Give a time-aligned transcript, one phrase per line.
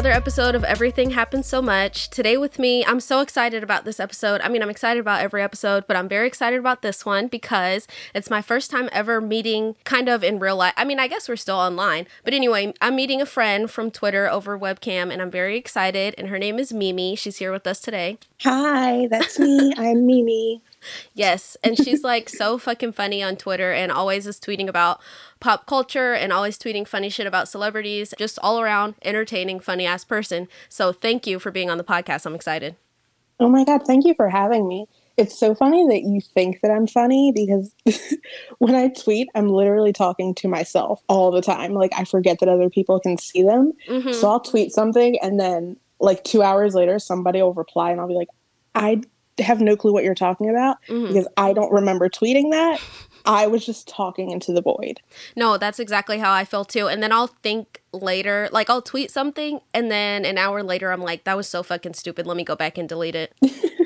[0.00, 2.08] another episode of Everything Happens So Much.
[2.08, 4.40] Today with me, I'm so excited about this episode.
[4.40, 7.86] I mean, I'm excited about every episode, but I'm very excited about this one because
[8.14, 10.72] it's my first time ever meeting kind of in real life.
[10.78, 14.26] I mean, I guess we're still online, but anyway, I'm meeting a friend from Twitter
[14.26, 16.14] over webcam and I'm very excited.
[16.16, 17.14] And her name is Mimi.
[17.14, 18.16] She's here with us today.
[18.40, 19.74] Hi, that's me.
[19.76, 20.62] I'm Mimi.
[21.14, 21.56] Yes.
[21.62, 25.00] And she's like so fucking funny on Twitter and always is tweeting about
[25.38, 28.14] pop culture and always tweeting funny shit about celebrities.
[28.18, 30.48] Just all around entertaining, funny ass person.
[30.68, 32.26] So thank you for being on the podcast.
[32.26, 32.76] I'm excited.
[33.38, 33.86] Oh my God.
[33.86, 34.86] Thank you for having me.
[35.16, 37.74] It's so funny that you think that I'm funny because
[38.58, 41.74] when I tweet, I'm literally talking to myself all the time.
[41.74, 43.72] Like, I forget that other people can see them.
[43.88, 44.12] Mm-hmm.
[44.12, 48.08] So I'll tweet something and then, like, two hours later, somebody will reply and I'll
[48.08, 48.28] be like,
[48.74, 49.02] I
[49.40, 51.08] have no clue what you're talking about mm-hmm.
[51.08, 52.80] because I don't remember tweeting that.
[53.26, 55.00] I was just talking into the void.
[55.36, 56.88] No, that's exactly how I feel too.
[56.88, 61.02] And then I'll think later, like I'll tweet something, and then an hour later, I'm
[61.02, 62.26] like, that was so fucking stupid.
[62.26, 63.34] Let me go back and delete it.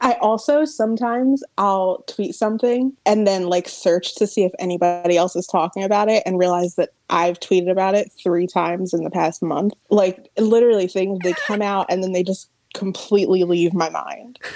[0.00, 5.36] I also sometimes I'll tweet something and then like search to see if anybody else
[5.36, 9.10] is talking about it and realize that I've tweeted about it three times in the
[9.10, 9.74] past month.
[9.90, 14.38] Like literally things they come out and then they just completely leave my mind.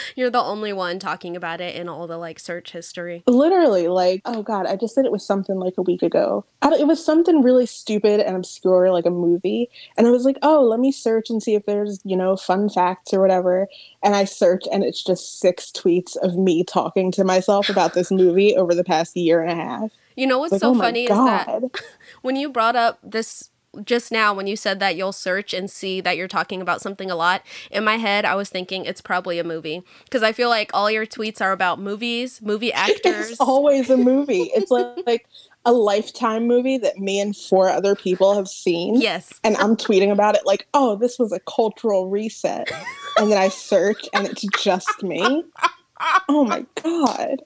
[0.16, 3.22] You're the only one talking about it in all the like search history.
[3.26, 6.44] Literally, like, oh god, I just said it was something like a week ago.
[6.62, 9.70] it was something really stupid and obscure, like a movie.
[9.96, 12.68] And I was like, oh, let me search and see if there's, you know, fun
[12.68, 13.66] facts or whatever.
[14.02, 18.10] And I search, and it's just six tweets of me talking to myself about this
[18.10, 19.92] movie over the past year and a half.
[20.16, 21.62] You know what's like, so oh funny is that
[22.22, 23.50] when you brought up this
[23.84, 27.10] just now when you said that you'll search and see that you're talking about something
[27.10, 29.82] a lot in my head i was thinking it's probably a movie.
[30.04, 33.30] Because i feel like all your tweets are about movies movie actors.
[33.30, 34.50] it's always a movie.
[34.54, 35.26] It's like, like
[35.64, 39.00] a lifetime movie that me and four other people have seen.
[39.00, 39.32] Yes.
[39.44, 42.70] And i'm tweeting about it like oh this was a cultural reset.
[43.18, 45.44] And then i search and it's just me.
[46.28, 47.42] Oh my god.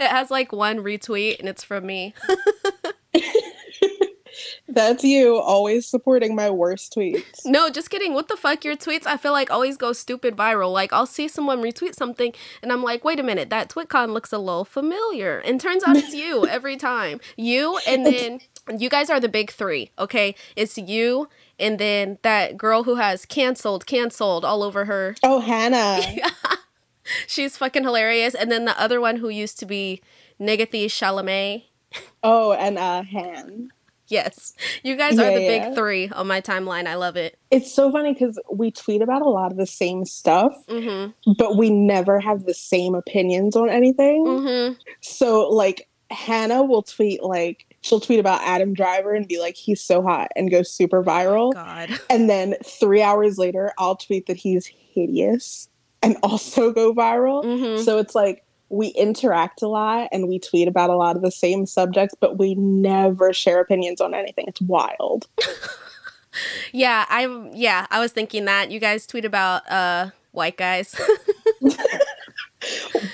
[0.00, 2.12] It has like one retweet and it's from me
[4.68, 7.44] That's you always supporting my worst tweets.
[7.44, 8.14] No, just kidding.
[8.14, 8.64] What the fuck?
[8.64, 10.72] Your tweets, I feel like, always go stupid viral.
[10.72, 12.32] Like, I'll see someone retweet something
[12.62, 15.38] and I'm like, wait a minute, that TwitCon looks a little familiar.
[15.38, 17.20] And turns out it's you every time.
[17.36, 18.40] You, and then
[18.78, 20.34] you guys are the big three, okay?
[20.56, 21.28] It's you,
[21.58, 25.16] and then that girl who has canceled, canceled all over her.
[25.22, 26.00] Oh, Hannah.
[27.26, 28.34] She's fucking hilarious.
[28.34, 30.02] And then the other one who used to be
[30.40, 31.64] Negathi Chalamet.
[32.22, 33.70] Oh, and uh, Han.
[34.08, 34.52] Yes.
[34.82, 35.68] You guys yeah, are the yeah.
[35.68, 36.86] big three on my timeline.
[36.86, 37.38] I love it.
[37.50, 41.32] It's so funny because we tweet about a lot of the same stuff, mm-hmm.
[41.38, 44.26] but we never have the same opinions on anything.
[44.26, 44.74] Mm-hmm.
[45.00, 49.80] So, like, Hannah will tweet, like, she'll tweet about Adam Driver and be like, he's
[49.80, 51.52] so hot and go super viral.
[51.52, 51.90] God.
[52.10, 55.68] And then three hours later, I'll tweet that he's hideous
[56.02, 57.44] and also go viral.
[57.44, 57.82] Mm-hmm.
[57.82, 61.30] So it's like, we interact a lot and we tweet about a lot of the
[61.30, 64.46] same subjects, but we never share opinions on anything.
[64.48, 65.28] It's wild.
[66.72, 68.70] yeah, I'm yeah, I was thinking that.
[68.70, 70.98] You guys tweet about uh white guys.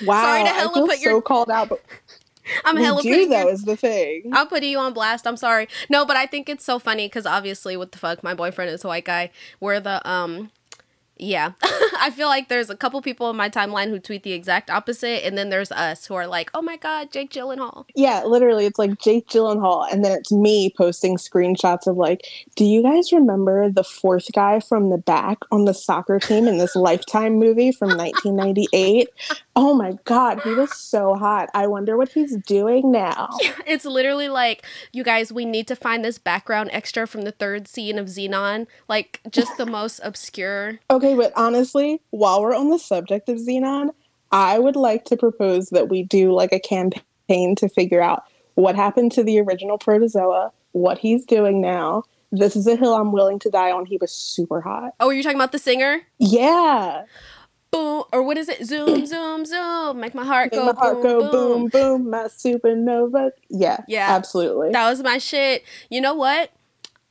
[0.05, 0.23] wow.
[0.23, 1.83] Sorry to hella put your so called out, but
[2.63, 4.31] I'm we hella do though is the thing.
[4.31, 5.27] I'm putting you on blast.
[5.27, 5.67] I'm sorry.
[5.89, 8.85] No, but I think it's so funny because obviously, what the fuck, my boyfriend is
[8.85, 9.29] a white guy.
[9.59, 10.51] We're the um
[11.19, 11.51] yeah.
[12.01, 15.25] I feel like there's a couple people in my timeline who tweet the exact opposite,
[15.25, 17.85] and then there's us who are like, oh my God, Jake Gyllenhaal.
[17.95, 22.25] Yeah, literally, it's like Jake Gyllenhaal, and then it's me posting screenshots of like,
[22.55, 26.57] do you guys remember the fourth guy from the back on the soccer team in
[26.57, 29.09] this Lifetime movie from 1998?
[29.61, 31.49] Oh my God, he was so hot.
[31.53, 33.27] I wonder what he's doing now.
[33.67, 37.67] It's literally like, you guys, we need to find this background extra from the third
[37.67, 40.79] scene of Zenon Like, just the most obscure.
[40.89, 43.89] Okay but honestly, while we're on the subject of Zenon
[44.31, 48.23] I would like to propose that we do like a campaign to figure out
[48.55, 52.03] what happened to the original protozoa, what he's doing now.
[52.31, 53.85] This is a hill I'm willing to die on.
[53.85, 54.93] He was super hot.
[55.01, 56.03] Oh, are you talking about the singer?
[56.17, 57.03] Yeah.
[57.71, 58.65] Boom, or what is it?
[58.65, 59.99] Zoom, zoom, zoom.
[59.99, 60.65] Make my heart Make go.
[60.65, 62.09] My heart boom, go boom, boom, boom.
[62.09, 63.31] My supernova.
[63.49, 64.71] Yeah, yeah, absolutely.
[64.71, 65.63] That was my shit.
[65.89, 66.51] You know what?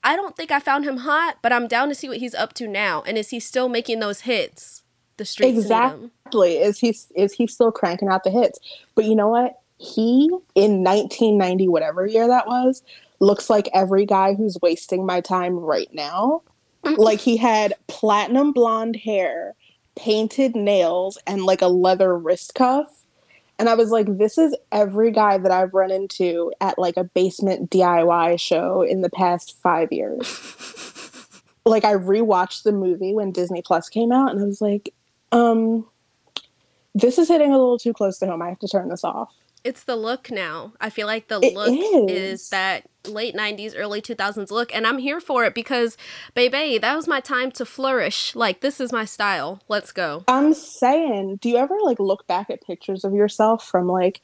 [0.02, 2.55] I don't think I found him hot, but I'm down to see what he's up
[2.55, 3.02] to now.
[3.02, 4.82] And is he still making those hits?
[5.16, 6.58] The streets exactly.
[6.58, 8.61] Is he is he still cranking out the hits?
[8.94, 9.61] But you know what?
[9.78, 12.82] He in 1990, whatever year that was,
[13.20, 16.43] looks like every guy who's wasting my time right now.
[16.84, 16.96] Mm.
[16.96, 19.56] like he had platinum blonde hair,
[19.99, 23.05] painted nails, and like a leather wrist cuff
[23.59, 27.05] And I was like, this is every guy that I've run into at like a
[27.05, 30.23] basement DIY show in the past five years.
[31.67, 34.95] like I rewatched the movie when Disney Plus came out and I was like,
[35.33, 35.85] um,
[36.95, 38.43] this is hitting a little too close to home.
[38.43, 39.35] I have to turn this off.
[39.64, 40.72] It's the look now.
[40.81, 41.72] I feel like the It look
[42.10, 42.10] is.
[42.43, 44.75] is that late 90s, early 2000s look.
[44.75, 45.96] And I'm here for it because,
[46.34, 48.34] baby, that was my time to flourish.
[48.34, 49.60] Like, this is my style.
[49.69, 50.25] Let's go.
[50.28, 54.20] I'm saying, do you ever like look back at pictures of yourself from like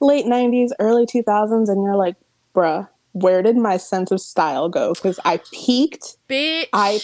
[0.00, 2.16] late 90s, early 2000s, and you're like,
[2.54, 4.94] bruh, where did my sense of style go?
[4.94, 6.68] Because I peaked, Bitch.
[6.72, 7.00] I-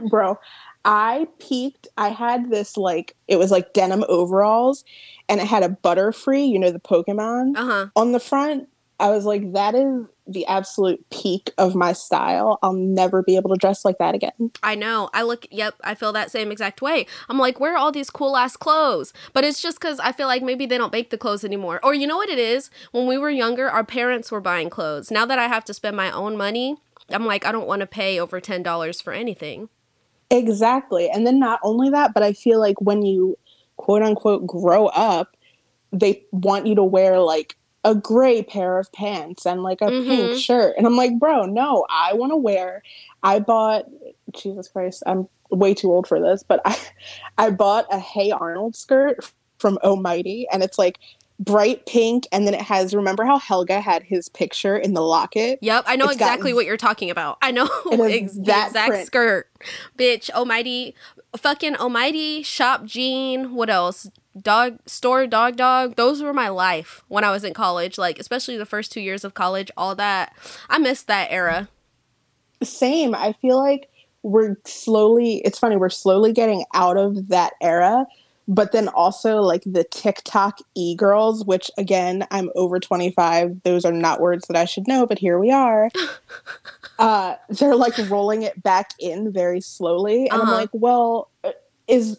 [0.10, 0.38] bro.
[0.84, 1.86] I peaked.
[1.96, 4.84] I had this like, it was like denim overalls,
[5.28, 7.86] and it had a Butterfree, you know, the Pokemon Uh huh.
[7.96, 8.68] on the front.
[9.00, 12.60] I was like, that is the absolute peak of my style.
[12.62, 14.52] I'll never be able to dress like that again.
[14.62, 15.10] I know.
[15.12, 17.06] I look, yep, I feel that same exact way.
[17.28, 19.12] I'm like, where are all these cool ass clothes?
[19.32, 21.80] But it's just because I feel like maybe they don't make the clothes anymore.
[21.82, 22.70] Or you know what it is?
[22.92, 25.10] When we were younger, our parents were buying clothes.
[25.10, 26.76] Now that I have to spend my own money,
[27.08, 29.68] I'm like, I don't want to pay over $10 for anything.
[30.32, 31.10] Exactly.
[31.10, 33.38] And then not only that, but I feel like when you
[33.76, 35.36] quote unquote grow up,
[35.92, 40.08] they want you to wear like a gray pair of pants and like a Mhm.
[40.08, 40.74] pink shirt.
[40.78, 42.82] And I'm like, bro, no, I want to wear.
[43.22, 43.86] I bought,
[44.34, 46.78] Jesus Christ, I'm way too old for this, but I,
[47.38, 50.98] I bought a Hey Arnold skirt from Almighty and it's like
[51.40, 52.26] bright pink.
[52.32, 55.58] And then it has, remember how Helga had his picture in the locket?
[55.62, 57.38] Yep, I know It's exactly what you're talking about.
[57.42, 59.06] I know ex- that exact print.
[59.06, 59.48] skirt.
[59.98, 60.94] Bitch, almighty,
[61.36, 64.08] fucking almighty, Shop Jeen, what else?
[64.40, 65.96] Dog store, dog, dog.
[65.96, 67.98] Those were my life when I was in college.
[67.98, 70.32] Like, especially the first two years of college, all that.
[70.70, 71.68] I missed that era.
[72.62, 73.14] same.
[73.14, 73.88] I feel like
[74.22, 78.06] we're slowly, it's funny, we're slowly getting out of that era.
[78.48, 83.62] But then also like the TikTok e girls, which again, I'm over 25.
[83.62, 85.90] Those are not words that I should know, but here we are.
[86.98, 90.28] uh, they're like rolling it back in very slowly.
[90.28, 90.52] And I'm Uh-huh.
[90.56, 91.52] like, well, uh,
[91.86, 92.18] is,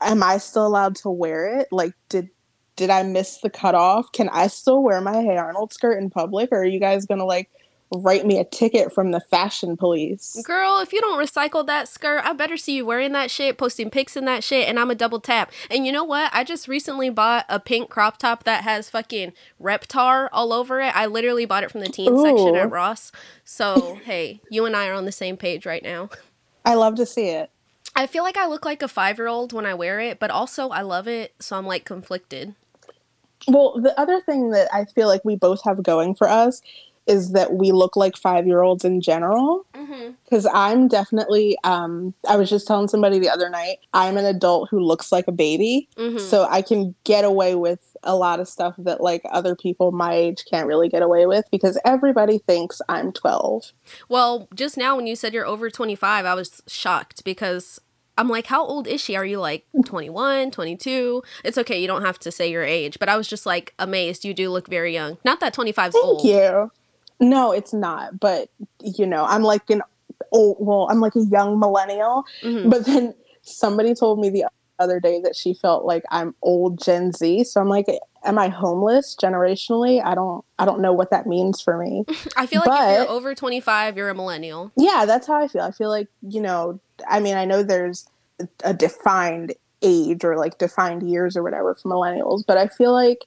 [0.00, 1.68] am I still allowed to wear it?
[1.72, 2.28] Like, did,
[2.76, 4.12] did I miss the cutoff?
[4.12, 6.50] Can I still wear my Hey Arnold skirt in public?
[6.52, 7.50] Or are you guys gonna like
[7.94, 10.40] write me a ticket from the fashion police?
[10.44, 13.90] Girl, if you don't recycle that skirt, I better see you wearing that shit, posting
[13.90, 15.52] pics in that shit, and I'm a double tap.
[15.70, 16.30] And you know what?
[16.34, 20.96] I just recently bought a pink crop top that has fucking Reptar all over it.
[20.96, 23.12] I literally bought it from the teen section at Ross.
[23.44, 26.10] So, hey, you and I are on the same page right now.
[26.64, 27.50] I love to see it.
[27.94, 30.30] I feel like I look like a five year old when I wear it, but
[30.30, 32.54] also I love it, so I'm like conflicted.
[33.48, 36.62] Well, the other thing that I feel like we both have going for us
[37.06, 39.66] is that we look like five year olds in general.
[39.74, 40.12] Mm-hmm.
[40.24, 44.68] Because I'm definitely, um, I was just telling somebody the other night, I'm an adult
[44.70, 45.88] who looks like a baby.
[45.96, 46.18] Mm-hmm.
[46.18, 50.12] So I can get away with a lot of stuff that like other people my
[50.12, 53.72] age can't really get away with because everybody thinks I'm 12.
[54.08, 57.80] Well, just now when you said you're over 25, I was shocked because
[58.18, 59.14] I'm like, how old is she?
[59.16, 61.22] Are you like 21, 22?
[61.44, 64.24] It's okay, you don't have to say your age, but I was just like amazed.
[64.24, 65.18] You do look very young.
[65.24, 66.24] Not that 25 is Thank old.
[66.24, 66.70] you.
[67.20, 68.18] No, it's not.
[68.20, 68.50] But,
[68.82, 69.82] you know, I'm like an
[70.32, 72.24] old, well, I'm like a young millennial.
[72.42, 72.70] Mhm.
[72.70, 74.46] But then somebody told me the
[74.78, 77.44] other day that she felt like I'm old Gen Z.
[77.44, 77.86] So I'm like,
[78.24, 80.04] am I homeless generationally?
[80.04, 82.04] I don't I don't know what that means for me.
[82.36, 84.72] I feel like if you're over 25, you're a millennial.
[84.76, 85.62] yeah, that's how I feel.
[85.62, 88.06] I feel like, you know, I mean, I know there's
[88.64, 93.24] a defined age or like defined years or whatever for millennials, but I feel like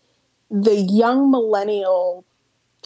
[0.52, 2.26] the young millennial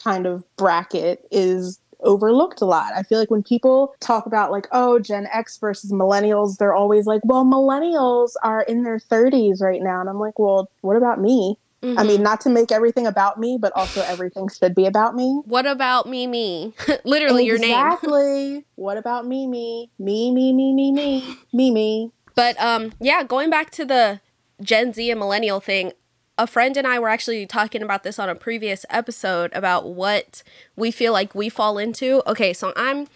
[0.03, 2.91] kind of bracket is overlooked a lot.
[2.95, 7.05] I feel like when people talk about like, oh, Gen X versus millennials, they're always
[7.05, 10.01] like, well, millennials are in their 30s right now.
[10.01, 11.57] And I'm like, well, what about me?
[11.81, 12.07] I Mhm.
[12.07, 15.41] mean, not to make everything about me, but also everything should be about me.
[15.45, 16.73] what about me, me?
[17.03, 17.71] Literally your name.
[17.77, 18.65] Exactly.
[18.75, 19.89] what about me, me?
[19.99, 22.11] Me, me, me, me, me, me, me.
[22.35, 24.19] But um, yeah, going back to the
[24.61, 25.91] Gen Z and millennial thing,
[26.37, 30.43] a friend and I were actually talking about this on a previous episode about what
[30.75, 32.23] we feel like we fall into.
[32.27, 33.07] Okay, so I'm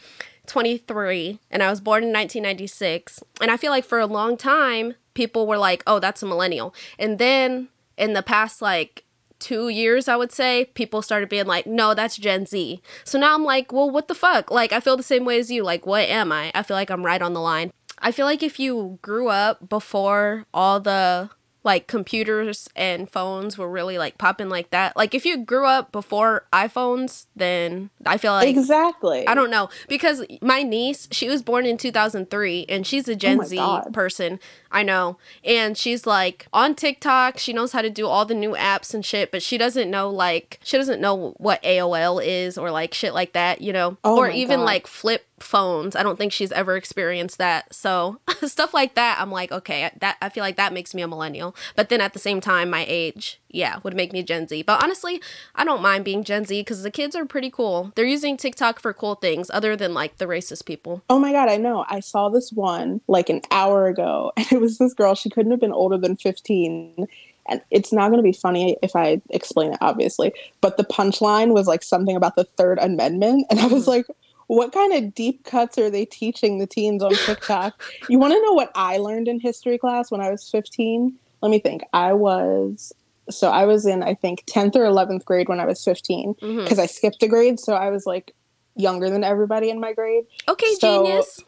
[0.46, 4.96] 23 and I was born in 1996, and I feel like for a long time
[5.14, 9.04] people were like, "Oh, that's a millennial," and then in the past like
[9.40, 12.82] two years, I would say, people started being like, no, that's Gen Z.
[13.04, 14.50] So now I'm like, well, what the fuck?
[14.50, 15.64] Like, I feel the same way as you.
[15.64, 16.52] Like, what am I?
[16.56, 17.72] I feel like I'm right on the line.
[18.00, 21.30] I feel like if you grew up before all the
[21.68, 24.96] like computers and phones were really like popping like that.
[24.96, 29.28] Like if you grew up before iPhones, then I feel like exactly.
[29.28, 33.42] I don't know because my niece, she was born in 2003 and she's a Gen
[33.42, 33.94] Oh Z God.
[33.94, 34.40] person.
[34.72, 35.18] I know.
[35.44, 39.06] And she's like on TikTok, she knows how to do all the new apps and
[39.06, 43.14] shit, but she doesn't know like she doesn't know what AOL is or like shit
[43.14, 43.98] like that, you know.
[44.06, 44.66] Oh or even God.
[44.66, 45.96] like flip phones.
[45.96, 47.74] I don't think she's ever experienced that.
[47.74, 51.08] So, stuff like that, I'm like, okay, that I feel like that makes me a
[51.08, 51.56] millennial.
[51.76, 54.64] But then at the same time, my age, yeah, would make me Gen Z.
[54.64, 55.22] But honestly,
[55.56, 57.92] I don't mind being Gen Z cuz the kids are pretty cool.
[57.96, 61.04] They're using TikTok for cool things other than like the racist people.
[61.10, 61.86] Oh my god, I know.
[61.88, 65.16] I saw this one like an hour ago, and it was this girl.
[65.16, 67.08] She couldn't have been older than 15.
[67.50, 70.34] And it's not going to be funny if I explain it, obviously.
[70.60, 73.46] But the punchline was like something about the Third Amendment.
[73.50, 73.88] And I was Mhm.
[73.88, 74.06] like,
[74.48, 77.82] what kind of deep cuts are they teaching the teens on TikTok?
[78.10, 81.14] you want to know what I learned in history class when I was 15?
[81.42, 81.84] Let me think.
[81.94, 82.94] I was,
[83.30, 86.64] so I was in, I think, 10th or 11th grade when I was 15 Mhm.
[86.64, 87.60] because I skipped a grade.
[87.60, 88.34] So I was like
[88.76, 91.40] younger than everybody in my grade Okay, So- genius.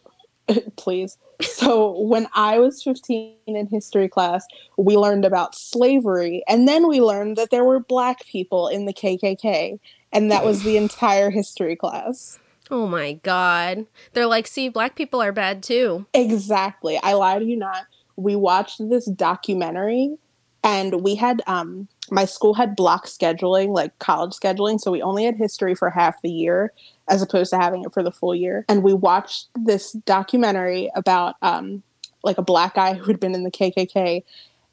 [0.77, 1.17] please.
[1.41, 4.45] So when I was 15 in history class,
[4.77, 8.93] we learned about slavery and then we learned that there were black people in the
[8.93, 9.79] KKK
[10.11, 12.39] and that was the entire history class.
[12.71, 13.85] Oh my god.
[14.13, 16.99] They're like, "See, black people are bad too." Exactly.
[17.01, 17.85] I lie to you not.
[18.15, 20.17] We watched this documentary
[20.63, 25.23] and we had um my school had block scheduling, like college scheduling, so we only
[25.25, 26.73] had history for half the year
[27.07, 28.65] as opposed to having it for the full year.
[28.67, 31.81] And we watched this documentary about um
[32.23, 34.23] like a black guy who had been in the KKK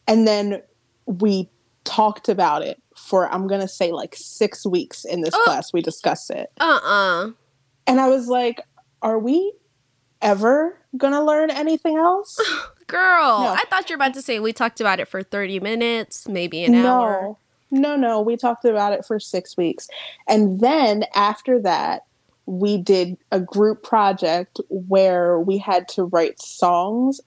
[0.08, 0.62] and then
[1.06, 1.48] we
[1.84, 5.42] talked about it for I'm going to say like 6 weeks in this Oh.
[5.44, 6.50] class we discussed it.
[6.58, 7.30] Uh-uh.
[7.86, 8.60] And I was like,
[9.02, 9.52] are we
[10.22, 10.78] ever
[11.12, 12.40] to learn anything else?
[12.86, 13.48] Girl, No.
[13.48, 16.64] I thought you were about to say we talked about it for 30 minutes, maybe
[16.64, 17.22] an hour.
[17.22, 17.38] No,
[17.70, 18.20] no, no.
[18.20, 19.88] We talked about it for six weeks.
[20.28, 22.04] And then after that,
[22.46, 27.20] we did a group project where we had to write songs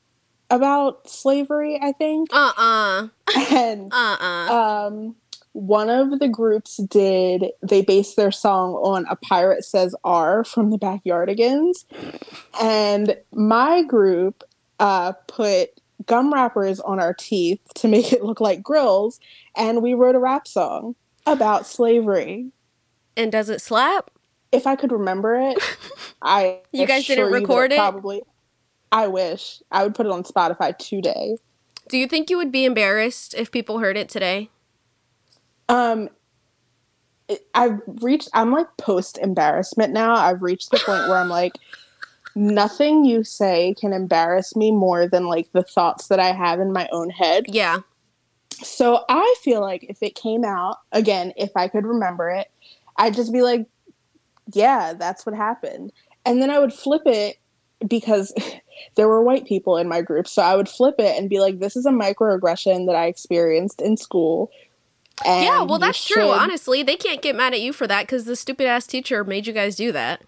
[0.49, 2.29] about slavery, I think.
[2.31, 3.09] Uh-uh.
[3.53, 4.87] And Uh-uh.
[4.87, 5.15] um,
[5.53, 10.69] one of the groups did, they based their song on A Pirate Says R from
[10.69, 11.85] the Backyardigans.
[12.61, 14.43] And my group
[14.79, 15.69] uh, put
[16.05, 19.19] gum wrappers on our teeth to make it look like grills.
[19.55, 22.51] And we wrote a rap song about slavery.
[23.17, 24.11] and does it slap?
[24.51, 25.59] If I could remember it,
[26.21, 27.77] I You guys didn't assure you that record it?
[27.77, 28.21] Probably.
[28.91, 31.37] I wish I would put it on Spotify today.
[31.89, 34.49] Do you think you would be embarrassed if people heard it today?
[35.69, 36.09] Um,
[37.53, 38.29] I've reached.
[38.33, 40.15] I'm like post embarrassment now.
[40.15, 41.53] I've reached the point where I'm like,
[42.35, 46.73] nothing you say can embarrass me more than like the thoughts that I have in
[46.73, 47.45] my own head.
[47.47, 47.79] Yeah.
[48.51, 52.49] So I feel like if it came out again, if I could remember it,
[52.97, 53.67] I'd just be like,
[54.53, 55.93] yeah, that's what happened.
[56.25, 57.37] And then I would flip it
[57.87, 58.33] because
[58.95, 60.27] there were white people in my group.
[60.27, 63.81] So I would flip it and be like, this is a microaggression that I experienced
[63.81, 64.51] in school.
[65.25, 66.29] And yeah, well that's true.
[66.29, 69.47] Honestly, they can't get mad at you for that cuz the stupid ass teacher made
[69.47, 70.21] you guys do that.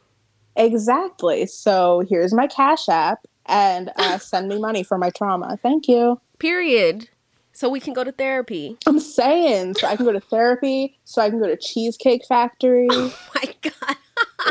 [0.56, 1.46] Exactly.
[1.46, 5.58] So here's my Cash App and uh, send me money for my trauma.
[5.62, 6.20] Thank you.
[6.40, 7.10] Period.
[7.54, 8.78] So we can go to therapy.
[8.88, 12.88] I'm saying so I can go to therapy, so I can go to Cheesecake Factory.
[12.92, 13.98] Oh My god.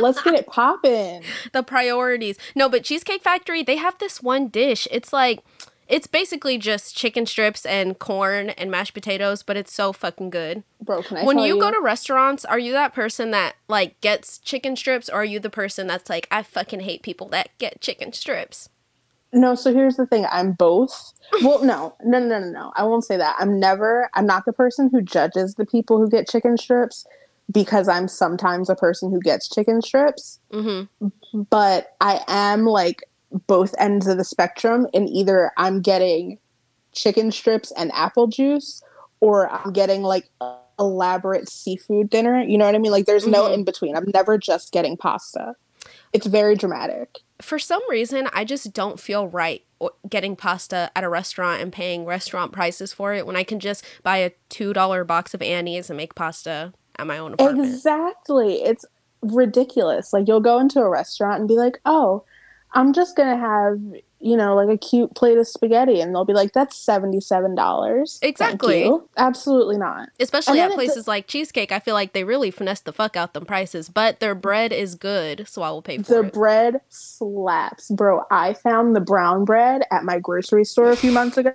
[0.00, 1.22] Let's get it popping.
[1.52, 2.38] the priorities.
[2.54, 4.86] No, but Cheesecake Factory, they have this one dish.
[4.90, 5.40] It's like
[5.90, 10.62] it's basically just chicken strips and corn and mashed potatoes, but it's so fucking good.
[10.80, 14.00] Bro, can I when tell you, go to restaurants, are you that person that like
[14.00, 17.50] gets chicken strips or are you the person that's like I fucking hate people that
[17.58, 18.68] get chicken strips?
[19.32, 20.26] No, so here's the thing.
[20.30, 21.12] I'm both.
[21.42, 22.72] Well, no, no, no, no, no.
[22.76, 23.36] I won't say that.
[23.38, 24.10] I'm never.
[24.14, 27.06] I'm not the person who judges the people who get chicken strips
[27.50, 30.40] because I'm sometimes a person who gets chicken strips.
[30.52, 30.88] Mhm.
[31.50, 33.02] But I am like
[33.46, 34.86] both ends of the spectrum.
[34.94, 36.38] And either I'm getting
[36.92, 38.82] chicken strips and apple juice,
[39.20, 42.40] or I'm getting like a elaborate seafood dinner.
[42.42, 42.90] You know what I mean?
[42.90, 43.54] Like there's no Mhm.
[43.54, 43.94] in between.
[43.96, 45.54] I'm never just getting pasta.
[46.14, 47.18] It's very dramatic.
[47.42, 49.62] For some reason, I just don't feel right
[50.08, 53.84] getting pasta at a restaurant and paying restaurant prices for it when I can just
[54.02, 57.68] buy a $2 box of Annie's and make pasta at my own apartment.
[57.68, 58.62] Exactly.
[58.62, 58.84] It's
[59.22, 60.12] ridiculous.
[60.14, 62.24] Like you'll go into a restaurant and be like, "Oh,
[62.72, 63.78] I'm just to have,
[64.20, 68.30] you know, like a cute plate of spaghetti." And they'll be like, "That's $77." Thank
[68.30, 68.84] Exactly.
[68.84, 70.08] you." Absolutely not.
[70.18, 73.46] Especially at places like Cheesecake, I feel like they really finesse the fuck out them
[73.46, 76.08] prices, but their bread is good, so I will pay for it.
[76.08, 77.90] Their bread slaps.
[77.90, 81.54] Bro, I found the brown bread at my grocery store a few months ago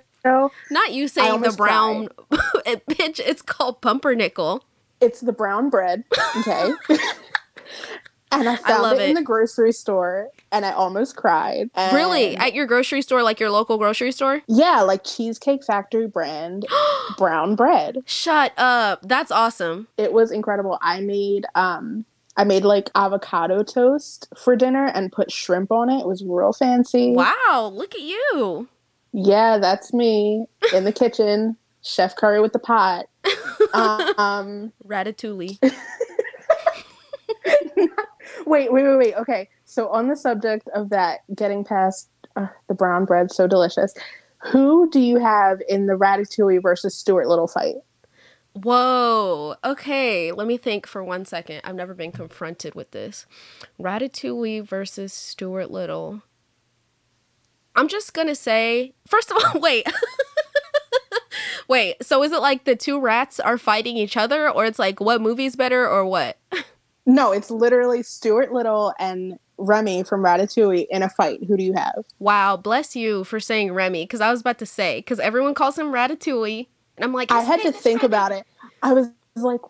[0.70, 2.08] Not you saying the brown
[2.66, 4.64] it, bitch, it's called pumpernickel.
[5.00, 6.04] It's the brown bread.
[6.38, 6.72] Okay.
[8.32, 11.70] and I found love it, in the grocery store and I almost cried.
[11.92, 12.36] Really?
[12.36, 14.42] At your grocery store, like your local grocery store?
[14.46, 16.66] yeah, like Cheesecake Factory brand
[17.18, 17.98] brown bread.
[18.06, 19.00] Shut up.
[19.02, 19.88] That's awesome.
[19.98, 20.78] It was incredible.
[20.82, 22.04] I made um
[22.36, 26.00] I made like avocado toast for dinner and put shrimp on it.
[26.00, 27.12] It was real fancy.
[27.12, 28.68] Wow, look at you.
[29.12, 31.56] Yeah, that's me in the kitchen.
[31.82, 33.06] Chef Curry with the pot.
[34.18, 35.58] um Ratatouille.
[38.46, 39.14] wait, wait, wait, wait.
[39.14, 39.48] Okay.
[39.66, 43.94] So on the subject of that getting past uh, the brown bread so delicious.
[44.50, 47.76] Who do you have in the Ratatouille versus Stuart Little fight?
[48.52, 49.56] Whoa.
[49.64, 51.62] Okay, let me think for one second.
[51.64, 53.26] I've never been confronted with this.
[53.80, 56.22] Ratatouille versus Stuart Little.
[57.74, 59.86] I'm just gonna say, first of all, wait.
[61.68, 65.00] wait, so is it like the two rats are fighting each other, or it's like
[65.00, 66.38] what movie's better, or what?
[67.08, 71.40] No, it's literally Stuart Little and Remy from Ratatouille in a fight.
[71.48, 72.04] Who do you have?
[72.18, 75.78] Wow, bless you for saying Remy, because I was about to say, because everyone calls
[75.78, 76.66] him Ratatouille.
[76.96, 78.06] And I'm like, I had to think Remy.
[78.06, 78.46] about it.
[78.82, 79.60] I was like,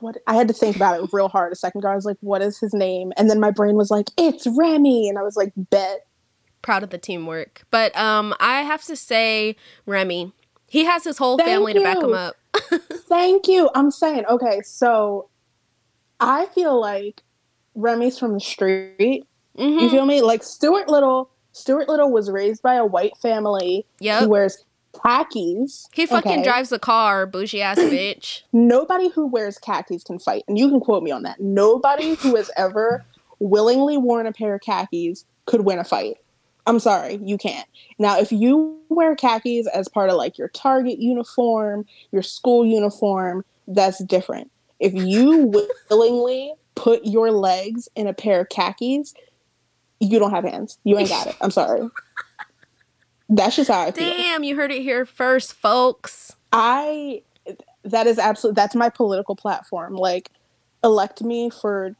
[0.00, 0.16] what?
[0.26, 1.88] I had to think about it real hard a second ago.
[1.88, 3.12] I was like, what is his name?
[3.16, 5.08] And then my brain was like, it's Remy.
[5.08, 6.06] And I was like, bet.
[6.62, 7.62] proud of the teamwork.
[7.70, 10.32] But um, I have to say Remy.
[10.68, 12.36] He has his whole Thank family to back him up.
[13.08, 13.70] Thank you.
[13.74, 15.28] I'm saying, okay, so
[16.18, 17.22] I feel like
[17.74, 19.24] Remy's from the street.
[19.58, 19.80] Mhm.
[19.82, 20.20] You feel me?
[20.22, 21.30] Like Stuart Little.
[21.52, 23.86] Stuart Little was raised by a white family.
[24.00, 24.64] Yeah, He wears
[25.02, 25.86] khakis.
[25.92, 26.42] He fucking okay?
[26.42, 28.42] drives a car, bougie ass bitch.
[28.52, 31.40] Nobody who wears khakis can fight, and you can quote me on that.
[31.40, 33.04] Nobody who has ever
[33.38, 36.16] willingly worn a pair of khakis could win a fight.
[36.66, 37.68] I'm sorry, you can't.
[37.98, 43.44] Now, if you wear khakis as part of like your Target uniform, your school uniform,
[43.68, 44.50] that's different.
[44.80, 45.52] If you
[45.90, 49.14] willingly put your legs in a pair of khakis,
[50.00, 50.78] you don't have hands.
[50.84, 51.36] You ain't got it.
[51.40, 51.88] I'm sorry.
[53.28, 54.10] That's just how I feel.
[54.10, 56.36] Damn, you heard it here first, folks.
[56.52, 57.22] I
[57.84, 59.94] that is absolutely that's my political platform.
[59.94, 60.30] Like
[60.82, 61.96] elect me for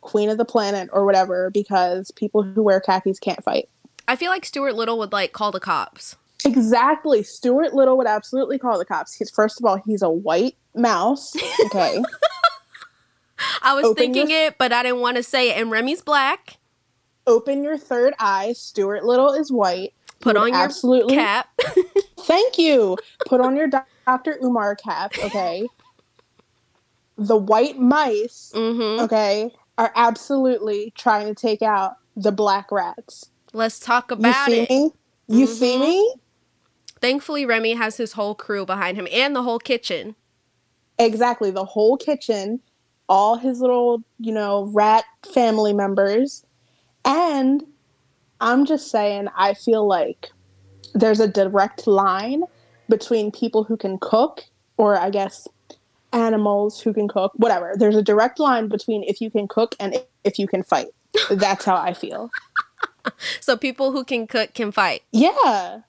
[0.00, 3.68] queen of the planet or whatever because people who wear khakis can't fight.
[4.06, 6.16] I feel like Stuart Little would like call the cops.
[6.44, 7.22] Exactly.
[7.22, 9.14] Stuart Little would absolutely call the cops.
[9.14, 11.34] He's first of all, he's a white mouse.
[11.66, 12.02] Okay.
[13.62, 15.58] I was Open thinking your- it, but I didn't want to say it.
[15.60, 16.58] And Remy's black.
[17.26, 18.52] Open your third eye.
[18.52, 19.94] Stuart Little is white.
[20.20, 21.48] Put on your absolutely cap.
[22.20, 22.96] Thank you.
[23.26, 23.68] Put on your
[24.06, 24.38] Dr.
[24.42, 25.68] Umar cap, okay?
[27.16, 33.30] The white mice hmm okay, are absolutely trying to take out the black rats.
[33.52, 34.70] Let's talk about You see it.
[34.70, 34.90] me?
[35.28, 35.80] You see Mhm.
[35.80, 36.14] me?
[37.00, 40.16] Thankfully, Remy has his whole crew behind him and the whole kitchen.
[40.98, 41.50] Exactly.
[41.50, 42.60] The whole kitchen,
[43.08, 46.44] all his little, you know, rat family members.
[47.04, 47.62] And
[48.40, 50.30] I'm just saying, I feel like
[50.94, 52.44] there's a direct line
[52.88, 54.42] between people who can cook,
[54.76, 55.48] or I guess
[56.12, 57.74] animals who can cook, whatever.
[57.76, 60.88] There's a direct line between if you can cook and if you can fight.
[61.30, 62.30] That's how I feel.
[63.40, 65.02] So people who can cook can fight.
[65.12, 65.80] Yeah,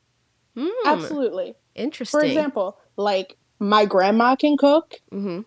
[0.58, 1.56] Mm, absolutely.
[1.76, 2.20] Interesting.
[2.20, 4.96] For example, like my grandma can cook.
[5.12, 5.42] hmm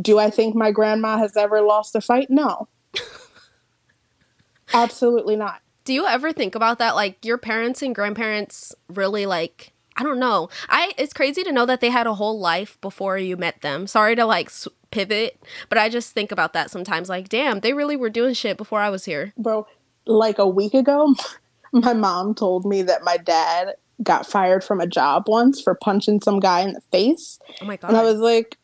[0.00, 2.30] Do I think my grandma has ever lost a fight?
[2.30, 2.68] No.
[4.74, 5.60] Absolutely not.
[5.84, 6.94] Do you ever think about that?
[6.94, 10.50] Like your parents and grandparents really like I don't know.
[10.68, 13.86] I it's crazy to know that they had a whole life before you met them.
[13.86, 14.50] Sorry to like
[14.90, 17.08] pivot, but I just think about that sometimes.
[17.08, 19.32] Like, damn, they really were doing shit before I was here.
[19.38, 19.66] Bro,
[20.06, 21.14] like a week ago,
[21.72, 26.20] my mom told me that my dad got fired from a job once for punching
[26.20, 27.38] some guy in the face.
[27.62, 27.88] Oh my god.
[27.88, 28.58] And I was like,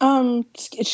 [0.00, 0.46] um,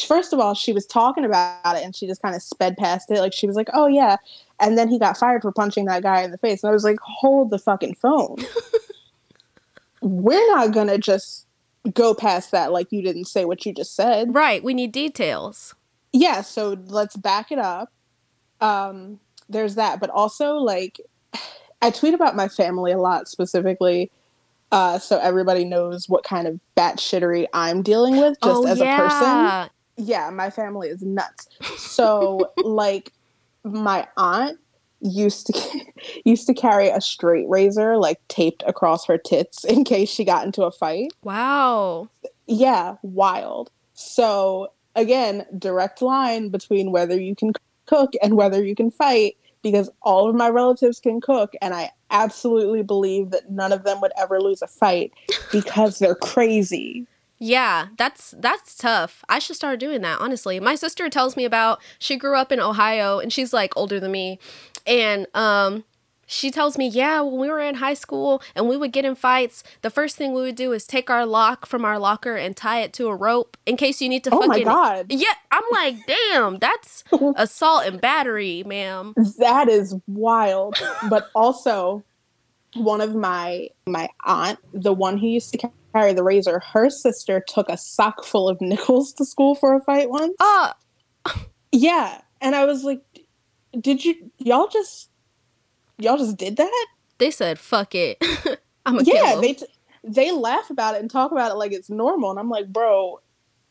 [0.06, 3.10] first of all, she was talking about it and she just kind of sped past
[3.10, 3.20] it.
[3.20, 4.16] Like, she was like, oh, yeah.
[4.60, 6.62] And then he got fired for punching that guy in the face.
[6.62, 8.36] And I was like, hold the fucking phone.
[10.00, 11.46] We're not going to just
[11.92, 14.34] go past that like you didn't say what you just said.
[14.34, 14.64] right.
[14.64, 15.74] We need details.
[16.12, 17.92] Yeah, so let's back it up.
[18.60, 20.00] Um, there's that.
[20.00, 21.00] But also, like,
[21.82, 24.10] I tweet about my family a lot specifically.
[24.74, 28.84] Uh, so everybody knows what kind of batshittery I'm dealing with just oh as a
[28.84, 29.68] person yeah.
[29.96, 31.46] yeah, my family is nuts.
[31.76, 33.12] So like
[33.62, 34.58] my aunt
[35.00, 35.80] used to
[36.24, 40.44] used to carry a straight razor like taped across her tits in case she got
[40.44, 41.12] into a fight.
[41.22, 42.08] Wow.
[42.48, 43.70] Yeah, wild.
[43.92, 47.52] So again, direct line between whether you can
[47.86, 49.36] cook and whether you can fight.
[49.64, 54.00] Because all of my relatives can cook and I absolutely believe that none of them
[54.00, 55.12] would ever lose a fight
[55.50, 57.08] because they're crazy.
[57.38, 59.24] Yeah, that's that's tough.
[59.28, 60.60] I should start doing that, honestly.
[60.60, 64.12] My sister tells me about she grew up in Ohio and she's like older than
[64.12, 64.38] me.
[64.86, 65.84] And um
[66.26, 69.14] she tells me, yeah, when we were in high school and we would get in
[69.14, 72.56] fights, the first thing we would do is take our lock from our locker and
[72.56, 74.64] tie it to a rope in case you need to oh fucking.
[74.64, 75.06] my god.
[75.10, 77.04] Yeah, I'm like, damn, that's
[77.36, 79.14] assault and battery, ma'am.
[79.38, 80.76] That is wild.
[81.08, 82.02] but also
[82.74, 87.44] one of my my aunt, the one who used to carry the razor, her sister
[87.46, 90.34] took a sock full of nickels to school for a fight once.
[90.40, 90.72] Uh,
[91.72, 92.20] Yeah.
[92.40, 93.00] And I was like,
[93.80, 95.10] did you y'all just
[95.98, 96.86] y'all just did that?
[97.18, 98.18] they said, fuck it.
[98.86, 99.66] I'm a yeah, they t-
[100.02, 103.20] they laugh about it and talk about it like it's normal, and I'm like, bro,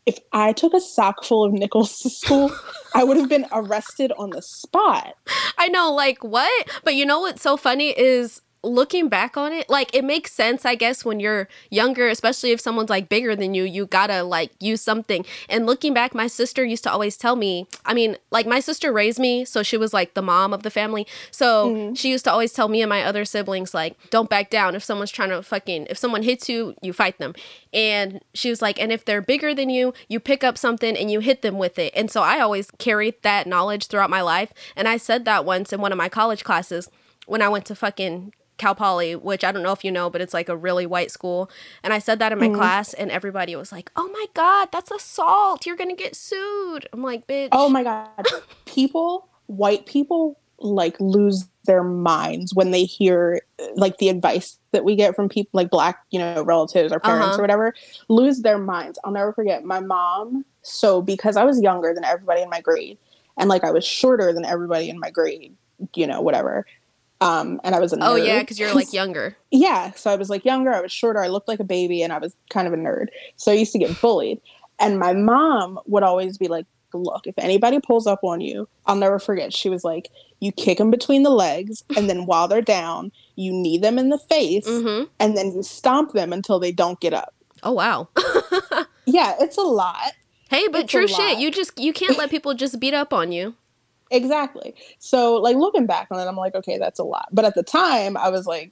[0.05, 2.51] if I took a sock full of nickels to school,
[2.95, 5.15] I would have been arrested on the spot.
[5.57, 6.67] I know, like, what?
[6.83, 10.65] But you know what's so funny is looking back on it, like, it makes sense,
[10.65, 14.51] I guess, when you're younger, especially if someone's like bigger than you, you gotta like
[14.59, 15.25] use something.
[15.49, 18.93] And looking back, my sister used to always tell me, I mean, like, my sister
[18.93, 21.05] raised me, so she was like the mom of the family.
[21.29, 21.93] So mm-hmm.
[21.93, 24.75] she used to always tell me and my other siblings, like, don't back down.
[24.75, 27.35] If someone's trying to fucking, if someone hits you, you fight them.
[27.73, 31.11] And she was like, and if they're bigger than you, you pick up something and
[31.11, 31.91] you hit them with it.
[31.95, 34.53] And so I always carried that knowledge throughout my life.
[34.75, 36.89] And I said that once in one of my college classes
[37.25, 40.21] when I went to fucking Cal Poly, which I don't know if you know, but
[40.21, 41.49] it's like a really white school.
[41.83, 44.91] And I said that in my class, and everybody was like, "Oh my god, that's
[44.91, 45.65] assault!
[45.65, 48.27] You're gonna get sued." I'm like, "Bitch." Oh my god,
[48.65, 53.41] people, white people, like lose their minds when they hear
[53.75, 57.25] like the advice that we get from people like black, you know, relatives or parents
[57.27, 57.37] Uh-huh.
[57.39, 57.73] or whatever.
[58.09, 58.99] Lose their minds.
[59.03, 60.45] I'll never forget my mom.
[60.61, 62.97] So because I was younger than everybody in my grade,
[63.37, 65.55] and like I was shorter than everybody in my grade,
[65.95, 66.65] you know, whatever.
[67.21, 68.07] Um, and I was a nerd.
[68.07, 69.37] Oh yeah, because you're like younger.
[69.51, 72.11] yeah so i was like younger i was shorter i looked like a baby and
[72.11, 74.41] i was kind of a nerd so i used to get bullied
[74.79, 78.95] and my mom would always be like look if anybody pulls up on you i'll
[78.95, 80.09] never forget she was like
[80.41, 84.09] you kick them between the legs and then while they're down you knee them in
[84.09, 87.33] the face hmm and then you stomp them until they don't get up
[87.65, 88.09] Oh wow.
[89.05, 90.11] yeah it's a lot
[90.49, 91.39] hey, but It's true shit.
[91.39, 93.55] You just you can't let people just beat up on you.
[94.13, 94.75] Exactly.
[94.99, 97.29] So, like, looking back on it, I'm like, okay, that's a lot.
[97.33, 98.71] But at the time, I was like,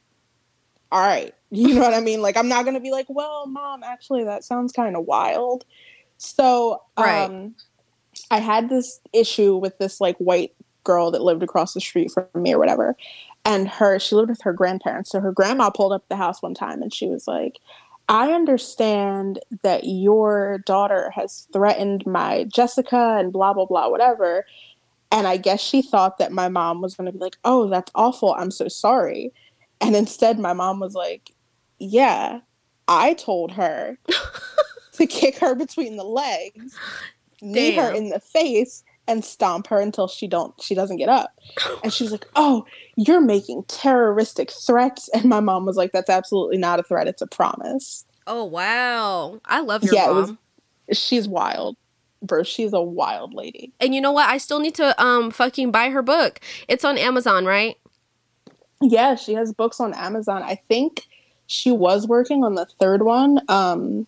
[0.92, 1.34] all right.
[1.54, 2.22] You know what I mean?
[2.22, 5.66] Like, I'm not going to be like, well, mom, actually, that sounds kind of wild.
[6.18, 7.32] So, Right.
[7.32, 7.56] um,
[8.32, 12.26] I had this issue with this, like, white girl that lived across the street from
[12.36, 12.96] me or whatever.
[13.46, 15.12] And her, she lived with her grandparents.
[15.12, 17.60] So, her grandma pulled up the house one time and she was like,
[18.10, 24.46] I understand that your daughter has threatened my Jessica and blah, blah, blah, whatever.
[25.12, 27.92] And I guess she thought that my mom was going to be like, oh, that's
[27.96, 28.34] awful.
[28.34, 29.32] I'm so sorry.
[29.82, 31.32] And instead, my mom was like,
[31.80, 32.40] yeah,
[32.88, 33.98] I told her
[34.94, 36.76] to kick her between the legs,
[37.42, 41.32] knee her in the face, and stomp her until she don't she doesn't get up.
[41.84, 42.64] And she's like, "Oh,
[42.96, 47.08] you're making terroristic threats." And my mom was like, "That's absolutely not a threat.
[47.08, 49.40] It's a promise." Oh wow.
[49.46, 50.38] I love your Yeah, mom.
[50.88, 51.76] was- She's wild,
[52.22, 52.44] bro.
[52.44, 53.74] She's a wild lady.
[53.80, 54.30] and you know what?
[54.30, 56.40] I still need to um fucking buy her book.
[56.68, 57.78] It's on Amazon, right?
[58.82, 60.42] Yeah, she has books on Amazon.
[60.42, 61.08] I think
[61.48, 63.42] she was working on the third one.
[63.48, 64.08] Um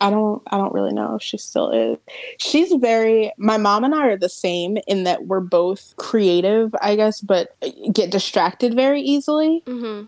[0.00, 1.98] I don't I don't really know if she still is.
[2.38, 6.96] She's very my mom and I are the same in that we're both creative, I
[6.96, 7.54] guess, but
[7.92, 9.62] get distracted very easily.
[9.66, 10.06] Mm-hmm.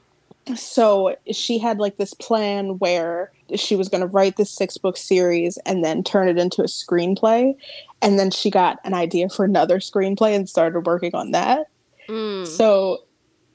[0.56, 4.96] So she had like this plan where she was going to write this six book
[4.96, 7.54] series and then turn it into a screenplay.
[8.00, 11.66] And then she got an idea for another screenplay and started working on that.
[12.08, 12.46] Mm.
[12.46, 13.04] So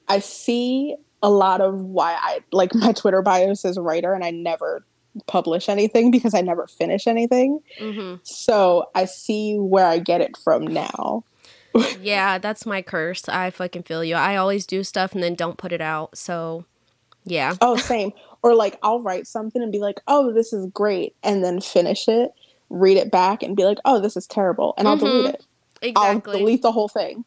[0.08, 4.32] I see a lot of why I like my Twitter bio says writer and I
[4.32, 4.86] never
[5.26, 7.60] publish anything because I never finish anything.
[7.80, 11.24] hmm So I see where I get it from now.
[12.02, 13.28] Yeah, that's my curse.
[13.30, 14.16] I fucking feel you.
[14.16, 16.18] I always do stuff and then don't put it out.
[16.18, 16.66] So,
[17.28, 17.56] yeah.
[17.62, 18.12] Oh, same.
[18.44, 22.08] or like I'll write something and be like, "Oh, this is great," and then finish
[22.08, 22.32] it,
[22.70, 25.34] read it back, and be like, "Oh, this is terrible," and I'll delete Mhm.
[25.34, 25.44] it.
[25.96, 26.40] I'll Exactly.
[26.40, 27.26] delete the whole thing.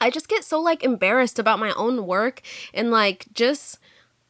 [0.00, 2.40] I just get so like embarrassed about my own work
[2.72, 3.78] and like just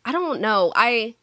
[0.04, 0.72] I don't know.
[0.74, 1.14] I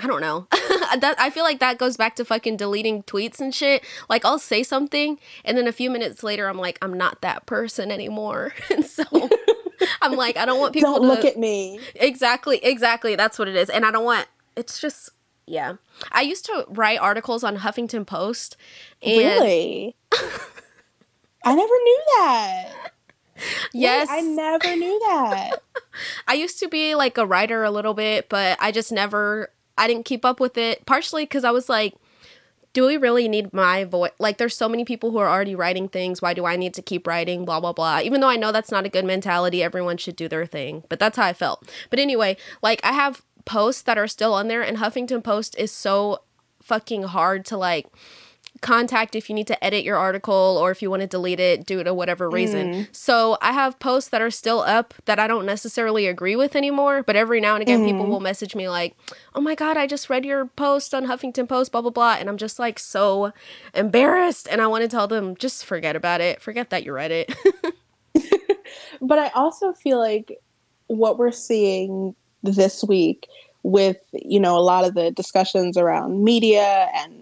[0.00, 0.46] I don't know.
[0.98, 3.82] that I feel like that goes back to fucking deleting tweets and shit.
[4.08, 7.46] Like I'll say something and then a few minutes later I'm like I'm not that
[7.46, 8.52] person anymore.
[8.70, 9.04] and so
[10.00, 11.80] I'm like I don't want people Don't to look at me.
[11.94, 13.16] Exactly, exactly.
[13.16, 13.70] That's what it is.
[13.70, 15.10] And I don't want it's just
[15.46, 15.74] yeah.
[16.10, 18.56] I used to write articles on Huffington Post
[19.02, 19.96] and really?
[21.44, 22.72] I never knew that.
[23.72, 24.08] Yes.
[24.08, 25.56] Wait, I never knew that.
[26.28, 29.88] I used to be like a writer a little bit, but I just never I
[29.88, 30.86] didn't keep up with it.
[30.86, 31.94] Partially cuz I was like
[32.72, 34.12] do we really need my voice?
[34.18, 36.22] Like, there's so many people who are already writing things.
[36.22, 37.44] Why do I need to keep writing?
[37.44, 38.00] Blah, blah, blah.
[38.02, 40.84] Even though I know that's not a good mentality, everyone should do their thing.
[40.88, 41.70] But that's how I felt.
[41.90, 45.70] But anyway, like, I have posts that are still on there, and Huffington Post is
[45.70, 46.22] so
[46.62, 47.86] fucking hard to, like,
[48.62, 51.66] contact if you need to edit your article or if you want to delete it
[51.66, 52.72] due to whatever reason.
[52.72, 52.88] Mm.
[52.92, 57.02] So I have posts that are still up that I don't necessarily agree with anymore,
[57.02, 57.86] but every now and again mm.
[57.86, 58.96] people will message me like,
[59.34, 62.28] "Oh my god, I just read your post on Huffington Post, blah blah blah." And
[62.28, 63.32] I'm just like so
[63.74, 66.40] embarrassed and I want to tell them just forget about it.
[66.40, 67.34] Forget that you read it.
[69.02, 70.40] but I also feel like
[70.86, 73.28] what we're seeing this week
[73.62, 77.21] with, you know, a lot of the discussions around media and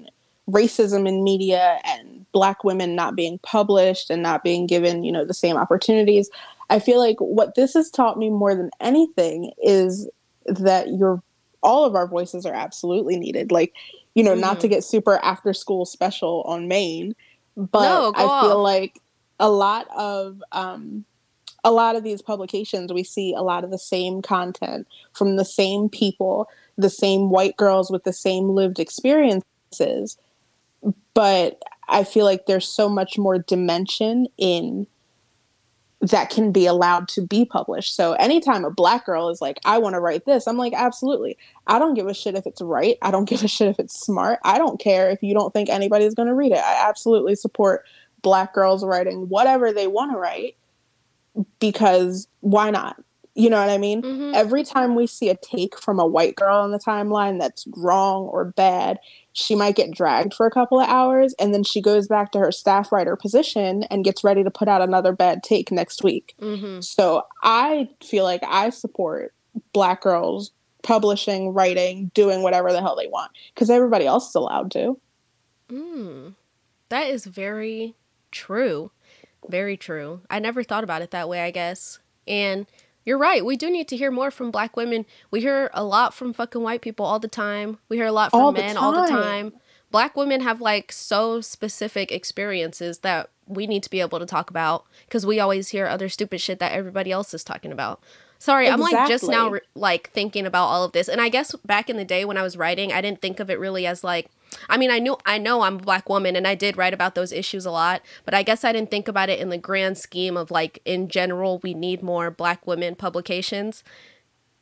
[0.50, 5.24] racism in media and black women not being published and not being given you know
[5.24, 6.30] the same opportunities
[6.68, 10.08] i feel like what this has taught me more than anything is
[10.46, 11.22] that your
[11.62, 13.74] all of our voices are absolutely needed like
[14.14, 14.40] you know mm.
[14.40, 14.74] not to mm-hmm.
[14.74, 17.14] get super after school special on maine
[17.56, 18.44] but no, i off.
[18.44, 19.00] feel like
[19.38, 21.04] a lot of um
[21.62, 25.44] a lot of these publications we see a lot of the same content from the
[25.44, 30.16] same people the same white girls with the same lived experiences
[31.14, 34.86] but I feel like there's so much more dimension in
[36.00, 37.94] that can be allowed to be published.
[37.94, 41.36] So anytime a black girl is like, I want to write this, I'm like, absolutely.
[41.66, 42.96] I don't give a shit if it's right.
[43.02, 44.38] I don't give a shit if it's smart.
[44.44, 46.58] I don't care if you don't think anybody's going to read it.
[46.58, 47.84] I absolutely support
[48.22, 50.56] black girls writing whatever they want to write
[51.58, 53.02] because why not?
[53.34, 54.02] You know what I mean?
[54.02, 54.34] Mm-hmm.
[54.34, 58.24] Every time we see a take from a white girl on the timeline that's wrong
[58.24, 58.98] or bad,
[59.32, 62.38] she might get dragged for a couple of hours and then she goes back to
[62.38, 66.34] her staff writer position and gets ready to put out another bad take next week.
[66.40, 66.80] Mm-hmm.
[66.80, 69.32] So I feel like I support
[69.72, 74.70] black girls publishing, writing, doing whatever the hell they want because everybody else is allowed
[74.72, 74.98] to.
[75.68, 76.34] Mm,
[76.88, 77.94] that is very
[78.30, 78.90] true.
[79.48, 80.22] Very true.
[80.28, 81.98] I never thought about it that way, I guess.
[82.26, 82.66] And
[83.10, 83.44] you're right.
[83.44, 85.04] We do need to hear more from black women.
[85.32, 87.78] We hear a lot from fucking white people all the time.
[87.88, 89.52] We hear a lot from all men all the time.
[89.90, 94.48] Black women have like so specific experiences that we need to be able to talk
[94.48, 98.00] about because we always hear other stupid shit that everybody else is talking about.
[98.38, 98.94] Sorry, exactly.
[98.94, 101.08] I'm like just now re- like thinking about all of this.
[101.08, 103.50] And I guess back in the day when I was writing, I didn't think of
[103.50, 104.30] it really as like
[104.68, 107.14] I mean, I knew I know I'm a black woman and I did write about
[107.14, 109.98] those issues a lot, but I guess I didn't think about it in the grand
[109.98, 113.84] scheme of like in general we need more black women publications.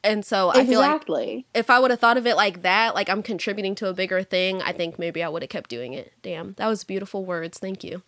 [0.05, 3.09] And so I feel like if I would have thought of it like that, like
[3.09, 6.13] I'm contributing to a bigger thing, I think maybe I would have kept doing it.
[6.23, 7.59] Damn, that was beautiful words.
[7.59, 8.03] Thank you.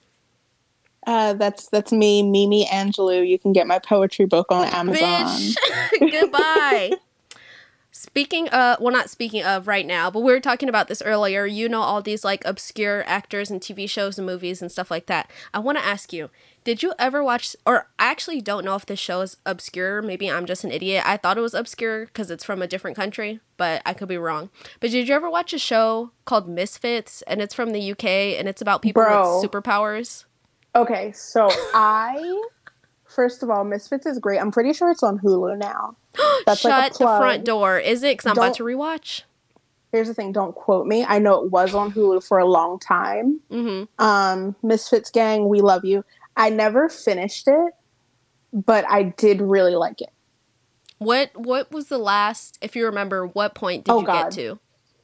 [1.07, 3.27] Uh, that's that's me, Mimi Angelou.
[3.27, 5.55] You can get my poetry book on Amazon.
[5.99, 6.93] Goodbye.
[8.01, 11.45] Speaking of, well, not speaking of right now, but we were talking about this earlier.
[11.45, 15.05] You know, all these like obscure actors and TV shows and movies and stuff like
[15.05, 15.31] that.
[15.53, 16.31] I want to ask you,
[16.65, 20.01] did you ever watch, or I actually don't know if this show is obscure.
[20.01, 21.05] Maybe I'm just an idiot.
[21.07, 24.17] I thought it was obscure because it's from a different country, but I could be
[24.17, 24.49] wrong.
[24.81, 27.21] But did you ever watch a show called Misfits?
[27.27, 28.05] And it's from the UK
[28.39, 29.43] and it's about people Bro.
[29.43, 30.25] with superpowers?
[30.75, 32.45] Okay, so I
[33.21, 34.41] first of all, Misfits is great.
[34.41, 35.95] I'm pretty sure it's on Hulu now.
[36.47, 37.79] That's Shut like the front door.
[37.79, 38.17] Is it?
[38.17, 39.25] Because I'm don't, about to rewatch.
[39.93, 40.33] Here's the thing.
[40.33, 41.05] Don't quote me.
[41.05, 43.41] I know it was on Hulu for a long time.
[43.51, 44.03] Mm-hmm.
[44.03, 46.03] Um, Misfits gang, we love you.
[46.35, 47.75] I never finished it,
[48.55, 50.13] but I did really like it.
[50.97, 52.57] What What was the last?
[52.63, 54.31] If you remember, what point did oh, you God.
[54.31, 54.59] get to?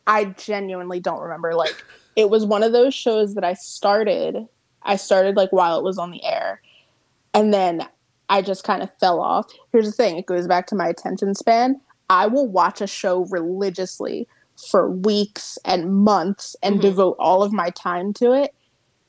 [0.07, 1.55] I genuinely don't remember.
[1.55, 4.49] Like, it was one of those shows that I started.
[4.83, 6.63] I started like while it was on the air,
[7.35, 7.87] and then
[8.29, 9.47] I just kind of fell off.
[9.73, 11.81] Here's the thing it goes back to my attention span.
[12.09, 14.29] I will watch a show religiously
[14.71, 16.83] for weeks and months and mm-hmm.
[16.83, 18.55] devote all of my time to it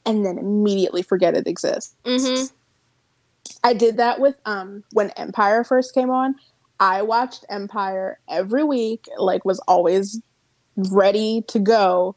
[0.05, 1.95] and then immediately forget it exists.
[2.05, 2.45] Mm-hmm.
[3.63, 6.35] I did that with um when Empire first came on.
[6.79, 10.21] I watched Empire every week, like was always
[10.75, 12.15] ready to go.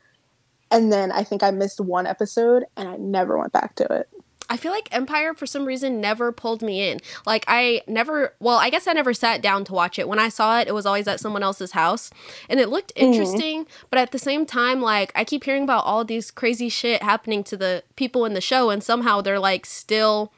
[0.71, 4.09] And then I think I missed one episode and I never went back to it.
[4.51, 6.99] I feel like Empire for some reason never pulled me in.
[7.25, 10.09] Like I never well, I guess I never sat down to watch it.
[10.09, 12.11] When I saw it, it was always at someone else's house.
[12.49, 13.13] And it looked mm-hmm.
[13.13, 13.69] interesting, mm.
[13.91, 17.45] but at the same time like I keep hearing about all these crazy shit happening
[17.45, 20.33] to the people in the show and somehow they're like still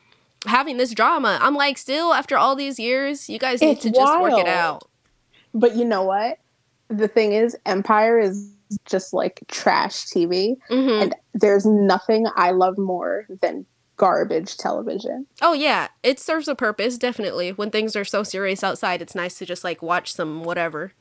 [0.46, 1.38] having this drama.
[1.40, 4.08] I'm like still after all these years, you guys need it's to wild.
[4.08, 4.88] just work it out.
[5.54, 6.38] But you know what?
[6.88, 8.52] The thing is Empire is
[8.84, 10.56] just like trash TV.
[10.70, 11.02] Mm-hmm.
[11.02, 13.66] And there's nothing I love more than
[13.96, 15.26] garbage television.
[15.40, 17.50] Oh yeah, it serves a purpose definitely.
[17.50, 20.92] When things are so serious outside, it's nice to just like watch some whatever.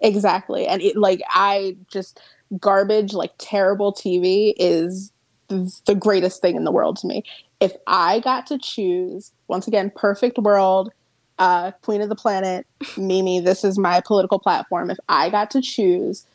[0.00, 0.66] Exactly.
[0.66, 2.20] And it like I just
[2.58, 5.12] garbage like terrible TV is
[5.48, 7.24] the greatest thing in the world to me.
[7.60, 10.92] If I got to choose, once again, perfect world,
[11.38, 14.90] uh, queen of the planet, Mimi, this is my political platform.
[14.90, 16.26] If I got to choose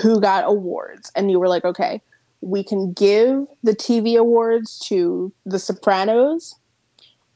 [0.00, 2.00] who got awards and you were like, okay,
[2.42, 6.56] we can give the TV awards to The Sopranos,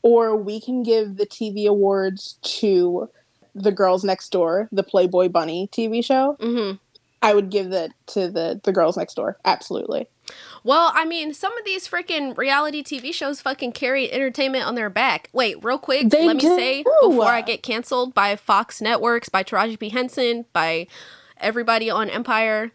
[0.03, 3.09] or we can give the TV awards to
[3.55, 6.37] The Girls Next Door, the Playboy Bunny TV show.
[6.41, 6.77] Mm-hmm.
[7.23, 9.39] I would give that to the the Girls Next Door.
[9.45, 10.07] Absolutely.
[10.65, 14.91] Well, I mean, some of these freaking reality TV shows fucking carry entertainment on their
[14.91, 15.29] back.
[15.33, 19.45] Wait, real quick, They let me say before I get canceled by Fox Networks, by
[19.45, 19.89] Taraji P.
[19.91, 20.89] Henson, by
[21.39, 22.73] everybody on Empire.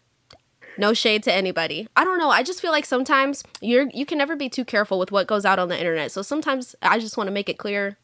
[0.77, 1.87] No shade to anybody.
[1.95, 2.29] I don't know.
[2.29, 5.45] I just feel like sometimes you're you can never be too careful with what goes
[5.45, 6.11] out on the internet.
[6.11, 7.97] So sometimes I just want to make it clear.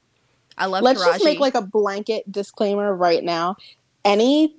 [0.57, 1.11] I love Let's Taraji.
[1.13, 3.55] just make like a blanket disclaimer right now.
[4.03, 4.55] Any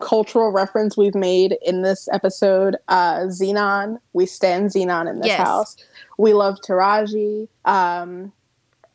[0.00, 5.38] cultural reference we've made in this episode, uh, Zenon, we stand Zenon in this Yes.
[5.38, 5.76] house.
[6.18, 7.48] We love Taraji.
[7.64, 8.32] Um,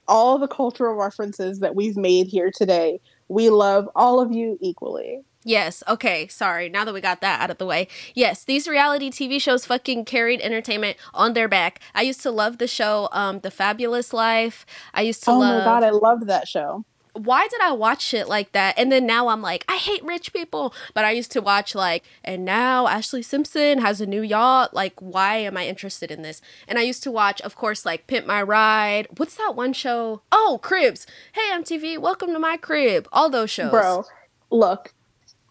[0.08, 5.24] all the cultural references that we've made here today, we love all of you equally.
[5.48, 6.70] Yes, okay, sorry.
[6.70, 7.88] Now that we got that out of the way.
[8.16, 11.80] Yes, these reality TV shows fucking carried entertainment on their back.
[11.94, 14.66] I used to love the show um The Fabulous Life.
[14.92, 16.84] I used to oh love my god, I loved that show.
[17.14, 18.74] Why did I watch shit like that?
[18.76, 20.74] And then now I'm like, I hate rich people.
[20.96, 24.74] But I used to watch like and now Ashlee Simpson has a new yacht.
[24.74, 26.42] Like why am I interested in this?
[26.68, 29.08] And I used to watch of course like Pimp My Ride.
[29.16, 30.24] What's that one show?
[30.32, 31.06] Oh, Cribs.
[31.34, 33.08] Hey MTV, welcome to my crib.
[33.14, 33.70] All those shows.
[33.70, 34.06] Bro,
[34.50, 34.95] look,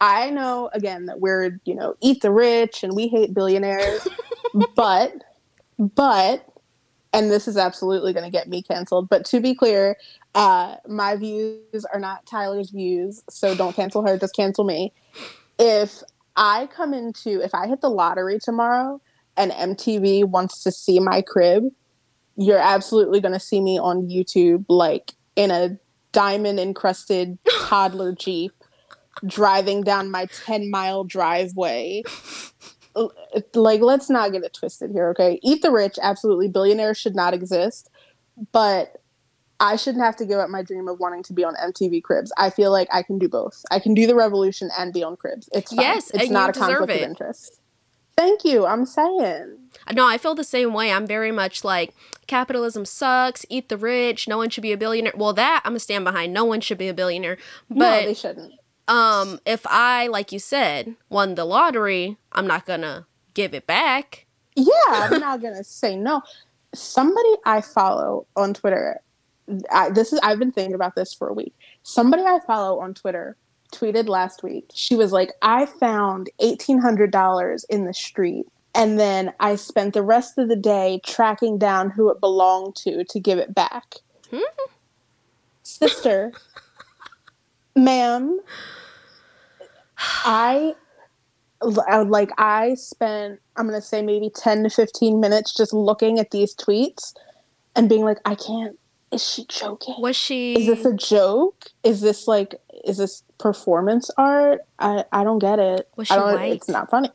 [0.05, 4.07] I know again that we're, you know, eat the rich and we hate billionaires,
[4.77, 5.15] but,
[5.79, 6.47] but,
[7.15, 9.97] and this is absolutely going to get me canceled, but to be clear,
[10.35, 14.93] uh, my views are not Tyler's views, so don't cancel her, just cancel me.
[15.59, 16.03] If
[16.37, 19.01] I come into, if I hit the lottery tomorrow
[19.39, 21.65] and MTV wants to see my crib,
[22.37, 25.79] you're absolutely going to see me on YouTube, like in a
[26.13, 28.53] diamond encrusted toddler Jeep
[29.27, 32.03] driving down my 10 mile driveway.
[33.55, 35.41] Like, let's not get it twisted here, okay?
[35.43, 36.49] Eat the rich, absolutely.
[36.49, 37.91] Billionaires should not exist.
[38.53, 39.01] But
[39.61, 42.33] I shouldn't have to give up my dream of wanting to be on MTV Cribs.
[42.37, 43.65] I feel like I can do both.
[43.71, 45.49] I can do the revolution and be on Cribs.
[45.53, 45.85] It's fine.
[45.85, 47.03] Yes, it's not a conflict it.
[47.03, 47.61] of interest.
[48.17, 48.65] Thank you.
[48.67, 49.59] I'm saying.
[49.87, 50.93] Uh, no, I feel the same way.
[50.93, 51.95] I'm very much like
[52.27, 55.15] capitalism sucks, eat the rich, no one should be a billionaire.
[55.17, 56.33] Well, that I'm gonna stand behind.
[56.33, 57.39] No one should be a billionaire.
[57.69, 58.53] no, But they shouldn't.
[58.89, 64.27] Um if I, like you said, won the lottery, I'm not gonna give it back.
[64.57, 66.23] Yeah, I'm not gonna say no.
[66.75, 69.01] Somebody I follow on Twitter.
[69.71, 71.55] I, this is I've been thinking about this for a week.
[71.83, 73.37] Somebody I follow on Twitter
[73.73, 74.71] tweeted last week.
[74.73, 79.95] She was like, "I found eighteen hundred dollars in the street, and then I spent
[79.95, 83.97] the rest of the day tracking down who it belonged to to give it back."
[84.31, 84.41] Hmm?
[85.63, 86.33] Sister,
[87.77, 88.41] ma'am,
[89.97, 90.75] I
[91.63, 96.55] like I spent I'm gonna say maybe 10 to 15 minutes just looking at these
[96.55, 97.15] tweets
[97.77, 98.79] and being like, I can't.
[99.11, 99.95] Is she joking?
[99.99, 101.67] Was she Is this a joke?
[101.85, 104.61] Is this like is this performance art?
[104.79, 105.89] I I don't get it.
[105.97, 106.53] Was I she white?
[106.53, 107.11] It's not funny.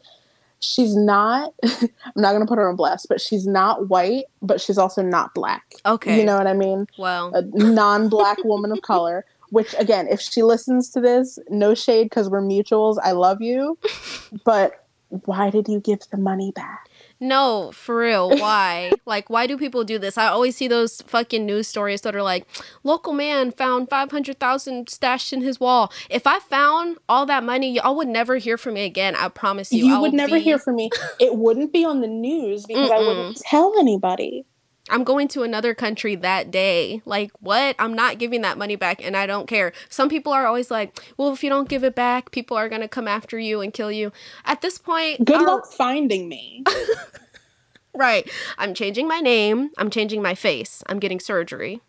[0.61, 1.53] She's not.
[1.63, 5.33] I'm not gonna put her on blast, but she's not white, but she's also not
[5.33, 5.75] black.
[5.85, 6.17] Okay.
[6.17, 6.87] You know what I mean?
[6.97, 12.05] well a non-black woman of color which again if she listens to this no shade
[12.05, 13.77] because we're mutuals i love you
[14.45, 14.85] but
[15.25, 16.87] why did you give the money back
[17.21, 18.29] No, for real.
[18.29, 18.91] Why?
[19.05, 20.17] like, why do people do this?
[20.17, 22.47] I always see those fucking news stories that are like,
[22.83, 25.91] local man found 500,000 stashed in his wall.
[26.09, 29.15] If I found all that money, y'all would never hear from me again.
[29.15, 29.87] I promise you.
[29.87, 32.89] you, I would never be- hear from me it wouldn't be on the news because
[32.91, 34.45] i wouldn't tell anybody
[34.89, 37.01] I'm going to another country that day.
[37.05, 37.75] Like, what?
[37.79, 39.71] I'm not giving that money back and I don't care.
[39.89, 42.81] Some people are always like, well, if you don't give it back, people are going
[42.81, 44.11] to come after you and kill you.
[44.45, 46.63] At this point, good our- luck finding me
[47.95, 48.29] Right.
[48.57, 49.71] I'm changing my name.
[49.77, 50.83] I'm changing my face.
[50.87, 51.81] I'm getting surgery.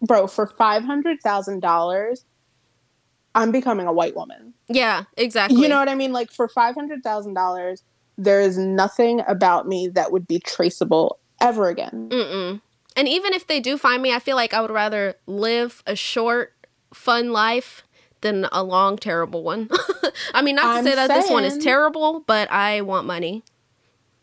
[0.00, 2.24] bro for $500000
[3.34, 5.60] i'm becoming a white woman Yeah, exactly.
[5.62, 7.82] you know what i mean like for $500000
[8.18, 12.60] there is nothing about me that would be traceable ever again Mm-mm.
[12.96, 15.96] And even if they do find me, I feel like I would rather live a
[15.96, 16.54] short,
[16.92, 17.84] fun life
[18.20, 19.68] than a long, terrible one.
[20.34, 23.42] I mean, not to I'm say that this one is terrible, but I want money.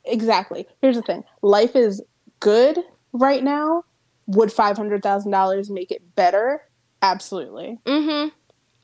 [0.06, 0.68] Exactly.
[0.82, 2.02] Here's the thing life is
[2.40, 2.80] good
[3.12, 3.84] right now.
[4.28, 6.62] Would five hundred thousand dollars make it better?
[7.02, 7.80] Absolutely.
[7.86, 8.30] Mm-hmm.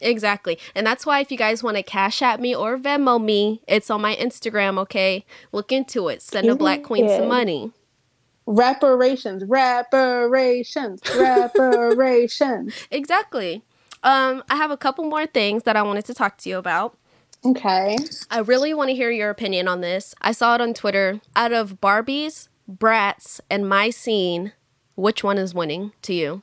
[0.02, 0.60] Exactly.
[0.74, 3.90] And that's why if you guys want to cash at me or Venmo me, it's
[3.90, 5.26] on my Instagram, okay?
[5.54, 6.22] Look into it.
[6.22, 7.72] Send a black queen some money.
[8.46, 12.74] Reparations, reparations, reparations.
[12.92, 13.64] exactly.
[14.04, 16.98] Um, I have a couple more things that I wanted to talk to you about.
[17.44, 17.98] Okay.
[18.30, 20.14] I really want to hear your opinion on this.
[20.22, 21.22] I saw it on Twitter.
[21.36, 24.54] Out of Barbies, Bratz, and My Scene,
[24.96, 26.42] which one is winning to you?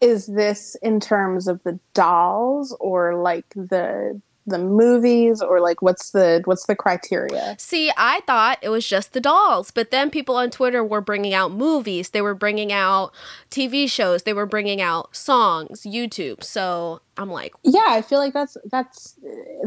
[0.00, 6.10] is this in terms of the dolls or like the the movies or like what's
[6.10, 7.56] the what's the criteria?
[7.58, 11.34] See i thought it was just the dolls but then people on twitter were bringing
[11.34, 12.10] out movies.
[12.10, 13.12] They were bringing out
[13.50, 14.22] tv shows.
[14.24, 16.42] They were bringing out songs youtube.
[16.42, 19.18] So i'm like yeah i feel like that's that's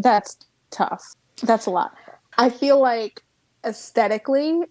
[0.01, 0.37] that's
[0.71, 1.03] tough.
[1.43, 1.95] That's a lot.
[2.37, 3.23] I feel like
[3.65, 4.61] aesthetically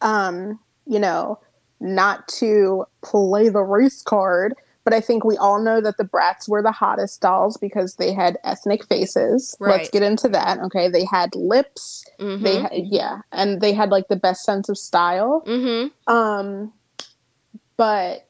[0.00, 1.40] um you know
[1.80, 4.54] not to play the race card
[4.84, 8.12] but I think we all know that the Bratz were the hottest dolls because they
[8.12, 9.56] had ethnic faces.
[9.58, 9.78] Right.
[9.78, 10.58] Let's get into that.
[10.60, 12.04] Okay, they had lips.
[12.20, 12.44] Mm-hmm.
[12.44, 15.42] They had, yeah, and they had like the best sense of style.
[15.46, 16.12] Mm-hmm.
[16.12, 16.72] Um,
[17.76, 18.28] but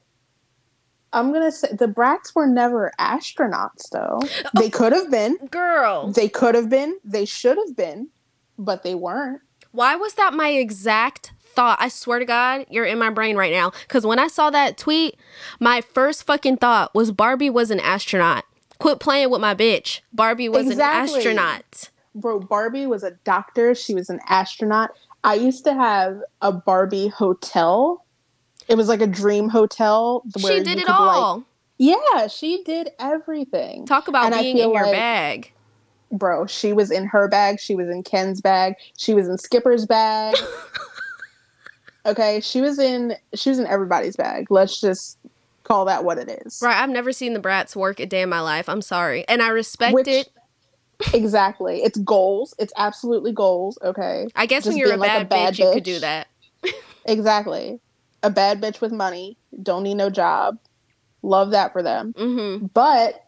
[1.13, 4.21] I'm gonna say the Bratz were never astronauts, though.
[4.23, 5.37] Oh, they could have been.
[5.51, 6.13] Girl.
[6.13, 6.99] They could have been.
[7.05, 8.09] They should have been,
[8.57, 9.41] but they weren't.
[9.73, 13.53] Why was that my exact thought, I swear to God, you're in my brain right
[13.53, 13.73] now.
[13.87, 15.17] Because when I saw that tweet,
[15.61, 18.45] my first fucking thought was Barbie was an astronaut.
[18.79, 20.01] Quit playing with my bitch.
[20.13, 21.15] Barbie was exactly.
[21.15, 21.91] an astronaut.
[22.15, 23.75] Bro, Barbie was a doctor.
[23.75, 24.91] She was an astronaut.
[25.25, 28.05] I used to have a Barbie hotel.
[28.69, 30.23] It was like a dream hotel.
[30.39, 31.37] she did it all.
[31.37, 31.45] Like,
[31.79, 33.87] yeah, she did everything.
[33.87, 35.53] Talk about and being in your like, bag.
[36.13, 37.59] Bro, she was in her bag.
[37.59, 38.75] She was in Ken's bag.
[38.97, 40.37] She was in Skipper's bag.
[42.07, 44.51] Okay, she was in she was in everybody's bag.
[44.51, 45.19] Let's just
[45.63, 46.61] call that what it is.
[46.63, 46.77] Right.
[46.77, 48.69] I've never seen the Bratz work a day in my life.
[48.69, 50.29] I'm sorry, and I respect Which, it.
[51.15, 52.55] exactly, it's goals.
[52.59, 53.79] It's absolutely goals.
[53.83, 54.29] Okay.
[54.37, 55.99] I guess just when you're a bad, like a bad bitch, bitch, you could do
[56.01, 56.29] that.
[57.07, 57.81] exactly,
[58.23, 59.37] a bad bitch with money.
[59.63, 60.59] Don't need no job.
[61.23, 62.13] Love that for them.
[62.13, 62.67] Mm-hmm.
[62.67, 63.25] But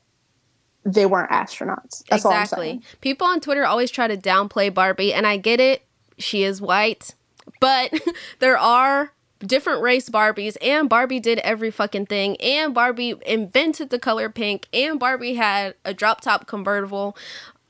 [0.84, 2.04] they weren't astronauts.
[2.08, 2.30] That's all.
[2.30, 2.80] exactly.
[3.00, 5.82] People on Twitter always try to downplay Barbie, and I get it.
[6.18, 7.14] She is white.
[7.60, 7.92] But
[8.38, 13.98] there are different race Barbies, and Barbie did every fucking thing, and Barbie invented the
[13.98, 17.16] color pink, and Barbie had a drop top convertible.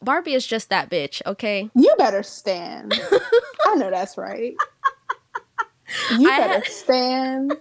[0.02, 1.70] Barbie is just that bitch, okay?
[1.74, 2.94] You better stand.
[3.66, 4.54] I know that's right.
[6.18, 7.54] You I better stand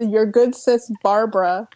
[0.00, 1.68] your good sis Barbara.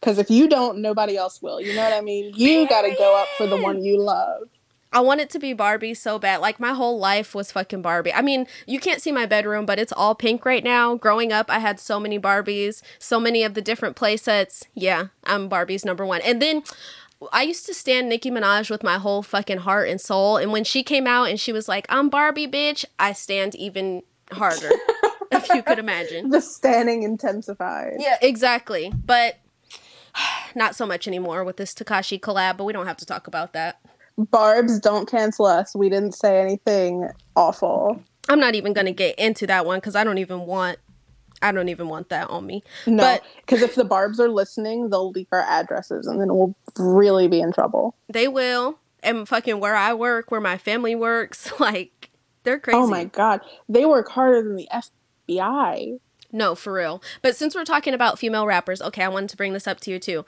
[0.00, 1.60] Because if you don't, nobody else will.
[1.60, 2.32] You know what I mean?
[2.36, 4.48] You got to go up for the one you love.
[4.94, 6.40] I want it to be Barbie so bad.
[6.40, 8.12] Like my whole life was fucking Barbie.
[8.12, 10.94] I mean, you can't see my bedroom, but it's all pink right now.
[10.94, 14.64] Growing up, I had so many Barbies, so many of the different play sets.
[14.72, 16.20] Yeah, I'm Barbie's number one.
[16.20, 16.62] And then
[17.32, 20.36] I used to stand Nicki Minaj with my whole fucking heart and soul.
[20.36, 24.04] And when she came out and she was like, I'm Barbie, bitch, I stand even
[24.30, 24.70] harder.
[25.32, 26.30] if you could imagine.
[26.30, 27.96] The standing intensified.
[27.98, 28.92] Yeah, exactly.
[28.94, 29.38] But
[30.54, 33.52] not so much anymore with this Tekashi collab, but we don't have to talk about
[33.54, 33.80] that.
[34.16, 35.74] Barb's don't cancel us.
[35.74, 38.00] We didn't say anything awful.
[38.28, 40.78] I'm not even gonna get into that one because I don't even want
[41.42, 42.62] I don't even want that on me.
[42.86, 47.28] No, because if the Barbs are listening, they'll leak our addresses and then we'll really
[47.28, 47.96] be in trouble.
[48.08, 48.78] They will.
[49.02, 52.10] And fucking where I work, where my family works, like
[52.44, 52.78] they're oh crazy.
[52.78, 53.40] Oh my god.
[53.68, 54.68] They work harder than the
[55.28, 55.98] FBI.
[56.32, 57.02] No, for real.
[57.20, 59.90] But since we're talking about female rappers, okay, I wanted to bring this up to
[59.90, 60.24] you too.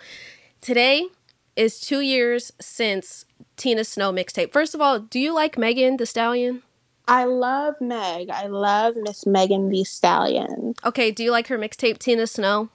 [0.61, 1.09] Today
[1.57, 3.25] is two years since
[3.57, 4.53] Tina Snow mixtape.
[4.53, 6.63] First of all, do you like Megan Thee Stallion?
[7.09, 8.31] I love Meg.
[8.31, 10.75] I love Miss Megan Thee Stallion.
[10.85, 12.69] Okay, do you like her mixtape Tina Snow?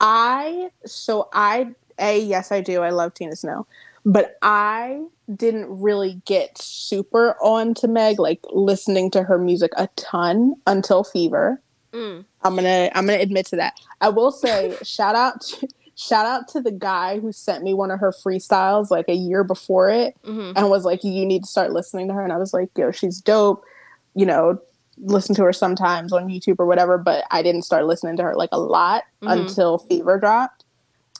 [0.00, 2.82] I so I a yes I do.
[2.82, 3.66] I love Tina Snow.
[4.04, 5.04] But I
[5.36, 11.04] didn't really get super on to Meg like listening to her music a ton until
[11.04, 11.60] Fever.
[11.92, 12.24] Mm.
[12.42, 13.74] I'm to I'm to admit to that.
[14.00, 15.68] I will say shout out to
[16.02, 19.44] shout out to the guy who sent me one of her freestyles like a year
[19.44, 20.52] before it mm-hmm.
[20.56, 22.22] and was like, You need to start listening to her.
[22.22, 23.64] And I was like, Yo, she's dope.
[24.14, 24.60] You know,
[24.98, 28.34] listen to her sometimes on YouTube or whatever, but I didn't start listening to her
[28.34, 29.40] like a lot mm-hmm.
[29.40, 30.64] until Fever dropped.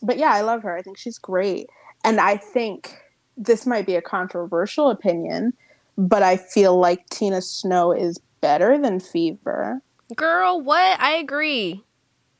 [0.03, 0.77] But yeah, I love her.
[0.77, 1.71] I think she's great.
[2.05, 2.99] And I think
[3.37, 5.55] this might be a controversial opinion,
[5.97, 9.81] but I feel like Tina Snow is better than Fever.
[10.17, 11.01] Girl, what?
[11.01, 11.85] I agree.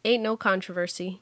[0.05, 1.22] Ain't no controversy.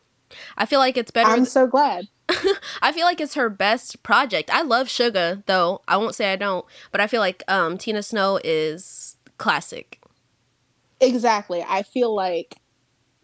[0.57, 1.31] I feel like it's better.
[1.31, 2.09] I'm so glad.
[2.83, 4.51] I feel like it's her best project.
[4.53, 5.83] I love Suga though.
[5.89, 10.01] I won't say I don't, but I feel like um, Tina Snow is classic.
[11.01, 11.65] Exactly.
[11.67, 12.57] I feel like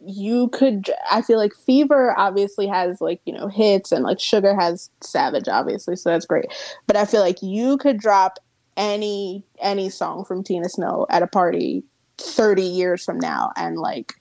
[0.05, 4.59] you could I feel like Fever obviously has like, you know, hits and like Suga
[4.59, 6.47] has Savage obviously, so that's great.
[6.87, 8.39] But I feel like you could drop
[8.77, 11.83] any any song from Tina Snow at a party
[12.19, 14.15] 30 years from now and like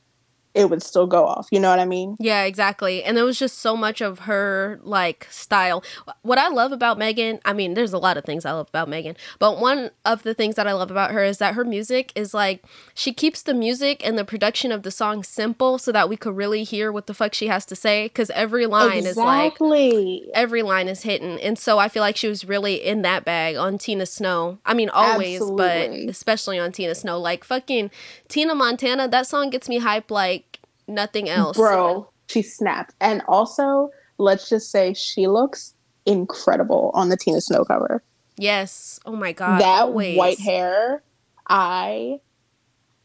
[0.55, 1.49] it would still go off.
[1.51, 2.15] You know what I mean?
[2.17, 3.03] Yeah, exactly.
[3.03, 5.83] And there was just so much of her like style.
[6.21, 8.87] What I love about Megan, I mean, there's a lot of things I love about
[8.87, 12.13] Megan, but one of the things that I love about her is that her music
[12.15, 16.07] is like she keeps the music and the production of the song simple so that
[16.07, 19.89] we could really hear what the fuck she has to say cuz every line exactly.
[19.89, 21.39] is like every line is hitting.
[21.41, 24.59] And so I feel like she was really in that bag on Tina Snow.
[24.65, 26.05] I mean, always, Absolutely.
[26.05, 27.19] but especially on Tina Snow.
[27.19, 27.91] Like fucking
[28.29, 30.44] Tina Montana, that song gets me hype like
[30.87, 31.57] nothing else.
[31.57, 32.93] Bro, she snapped.
[32.99, 35.73] And also, let's just say she looks
[36.05, 38.03] incredible on the Tina Snow cover.
[38.37, 38.99] Yes.
[39.05, 39.61] Oh my god.
[39.61, 40.17] That always.
[40.17, 41.03] white hair,
[41.47, 42.19] I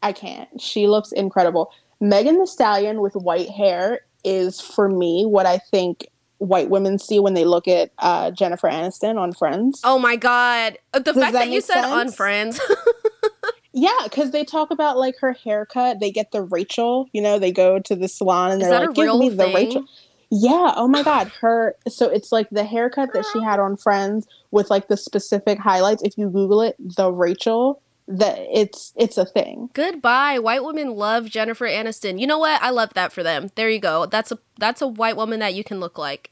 [0.01, 0.49] I can't.
[0.59, 1.71] She looks incredible.
[1.99, 6.07] Megan Thee Stallion with white hair is for me what I think
[6.39, 9.79] white women see when they look at uh, Jennifer Aniston on Friends.
[9.83, 10.77] Oh my god.
[10.91, 11.87] The Does fact that, that you said sense?
[11.87, 12.59] on Friends.
[13.73, 15.99] Yeah, because they talk about like her haircut.
[15.99, 18.95] They get the Rachel, you know, they go to the salon and Is they're like,
[18.95, 19.85] "Give me the Rachel."
[20.29, 20.73] Yeah.
[20.75, 21.29] Oh my God.
[21.41, 21.75] Her.
[21.89, 26.03] So it's like the haircut that she had on Friends with like the specific highlights.
[26.03, 29.69] If you Google it, the Rachel, that it's it's a thing.
[29.73, 30.39] Goodbye.
[30.39, 32.19] White women love Jennifer Aniston.
[32.19, 32.61] You know what?
[32.61, 33.49] I love that for them.
[33.55, 34.05] There you go.
[34.05, 36.31] That's a that's a white woman that you can look like.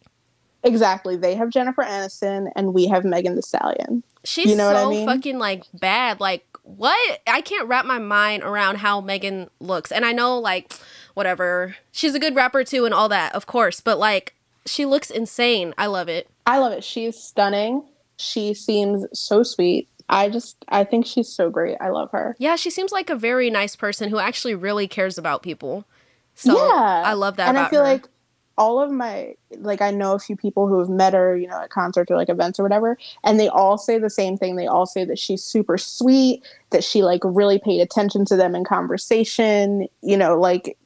[0.63, 1.15] Exactly.
[1.15, 4.03] They have Jennifer Aniston and we have Megan Thee Stallion.
[4.23, 5.05] She's you know so I mean?
[5.05, 6.19] fucking like bad.
[6.19, 6.45] Like
[6.78, 7.22] what?
[7.28, 9.91] I can't wrap my mind around how Megan looks.
[9.91, 10.74] And I know, like,
[11.13, 11.76] whatever.
[11.91, 13.82] She's a good rapper too and all that, of course.
[13.82, 15.74] But, like, she looks insane.
[15.78, 16.30] I love it.
[16.45, 16.84] I love it.
[16.84, 17.84] She's stunning.
[18.17, 19.88] She seems so sweet.
[20.09, 21.78] I just, I think she's so great.
[21.80, 22.36] I love her.
[22.39, 25.86] Yeah, she seems like a very nice person who actually really cares about people.
[26.34, 27.03] So yeah.
[27.05, 27.49] I love that.
[27.49, 27.91] And I feel her.
[27.91, 28.07] like
[28.60, 31.62] all of my like I know a few people who have met her, you know,
[31.62, 34.57] at concerts or like events or whatever, and they all say the same thing.
[34.57, 38.53] They all say that she's super sweet, that she like really paid attention to them
[38.55, 40.78] in conversation, you know, like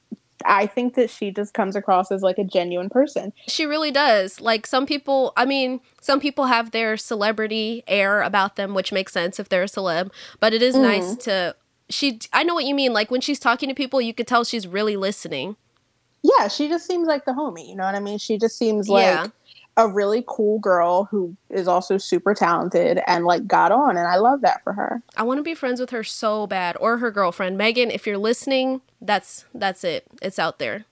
[0.45, 3.33] I think that she just comes across as like a genuine person.
[3.47, 4.39] She really does.
[4.39, 9.13] Like some people, I mean, some people have their celebrity air about them, which makes
[9.13, 10.81] sense if they're a celeb, but it is mm.
[10.81, 11.55] nice to
[11.89, 12.93] she I know what you mean.
[12.93, 15.55] Like when she's talking to people, you could tell she's really listening
[16.23, 17.67] yeah, she just seems like the homie.
[17.67, 18.17] You know what I mean?
[18.17, 19.27] She just seems like yeah.
[19.75, 23.97] a really cool girl who is also super talented and like got on.
[23.97, 25.03] And I love that for her.
[25.17, 27.57] I want to be friends with her so bad or her girlfriend.
[27.57, 30.05] Megan, if you're listening, that's that's it.
[30.21, 30.85] It's out there.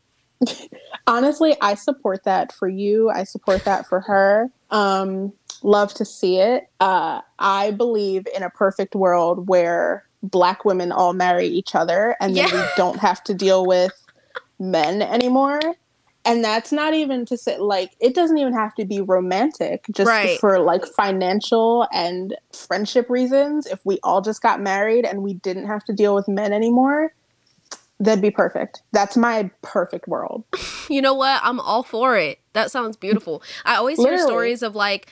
[1.08, 3.10] Honestly, I support that for you.
[3.10, 4.52] I support that for her.
[4.70, 5.32] Um,
[5.64, 6.68] love to see it.
[6.82, 12.36] Uh, I believe in a perfect world where black women all marry each other and
[12.36, 12.62] then yeah.
[12.62, 13.94] we don't have to deal with
[14.62, 15.59] men anymore.
[16.24, 20.07] And that's not even to say like it doesn't even have to be romantic, just
[20.07, 20.39] right.
[20.39, 23.66] for like financial and friendship reasons.
[23.66, 27.12] If we all just got married and we didn't have to deal with men anymore,
[27.99, 28.84] that'd be perfect.
[28.91, 30.43] That's my perfect world.
[30.89, 31.41] you know what?
[31.43, 32.39] I'm all for it.
[32.53, 33.41] That sounds beautiful.
[33.66, 34.20] I always Literally.
[34.20, 35.07] hear stories of like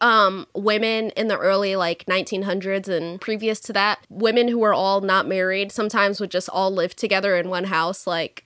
[0.00, 5.00] um, women in the early like 1900s and previous to that, women who were all
[5.00, 8.43] not married sometimes would just all live together in one house, like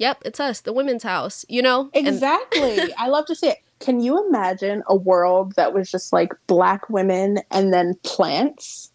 [0.00, 1.90] yep, it's us, the women's house, you know?
[1.92, 2.80] Exactly.
[2.80, 3.58] And- I love to see it.
[3.78, 8.90] Can you imagine a world that was just like black women and then plants?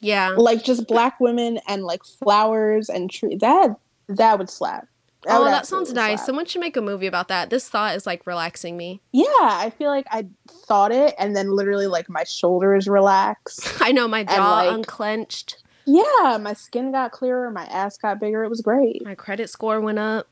[0.00, 0.34] Yeah.
[0.36, 3.40] Like just black women and like flowers and trees.
[3.40, 3.76] That
[4.08, 4.86] that would slap.
[5.24, 6.18] That oh, that sounds nice.
[6.18, 6.26] Slap.
[6.26, 7.50] Someone should make a movie about that.
[7.50, 9.00] This thought is like relaxing me.
[9.12, 13.76] Yeah, I feel like I thought it and then literally like my shoulders relaxed.
[13.80, 15.62] I know my jaw like, unclenched.
[15.84, 18.44] Yeah, my skin got clearer, my ass got bigger.
[18.44, 19.04] It was great.
[19.04, 20.28] My credit score went up.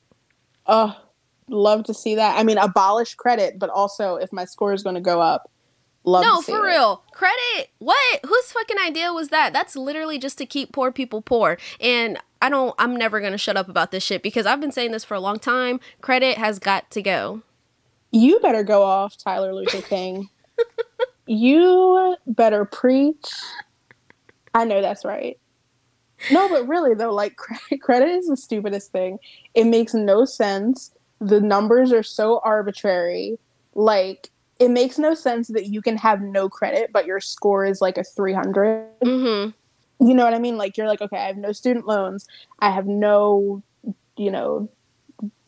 [0.66, 0.96] Oh,
[1.48, 2.38] love to see that.
[2.38, 5.50] I mean, abolish credit, but also if my score is going to go up,
[6.04, 6.24] love.
[6.24, 6.70] No, for it.
[6.70, 7.70] real, credit.
[7.78, 8.20] What?
[8.24, 9.52] Whose fucking idea was that?
[9.52, 11.58] That's literally just to keep poor people poor.
[11.80, 12.74] And I don't.
[12.78, 15.14] I'm never going to shut up about this shit because I've been saying this for
[15.14, 15.80] a long time.
[16.00, 17.42] Credit has got to go.
[18.12, 20.28] You better go off, Tyler Luther King.
[21.26, 23.30] you better preach.
[24.52, 25.38] I know that's right.
[26.30, 27.36] No, but really though, like
[27.80, 29.18] credit is the stupidest thing.
[29.54, 30.92] It makes no sense.
[31.20, 33.38] The numbers are so arbitrary.
[33.74, 37.80] Like it makes no sense that you can have no credit, but your score is
[37.80, 38.86] like a 300.
[39.02, 40.06] Mm-hmm.
[40.06, 40.58] You know what I mean?
[40.58, 42.26] Like you're like, okay, I have no student loans.
[42.58, 43.62] I have no,
[44.16, 44.68] you know,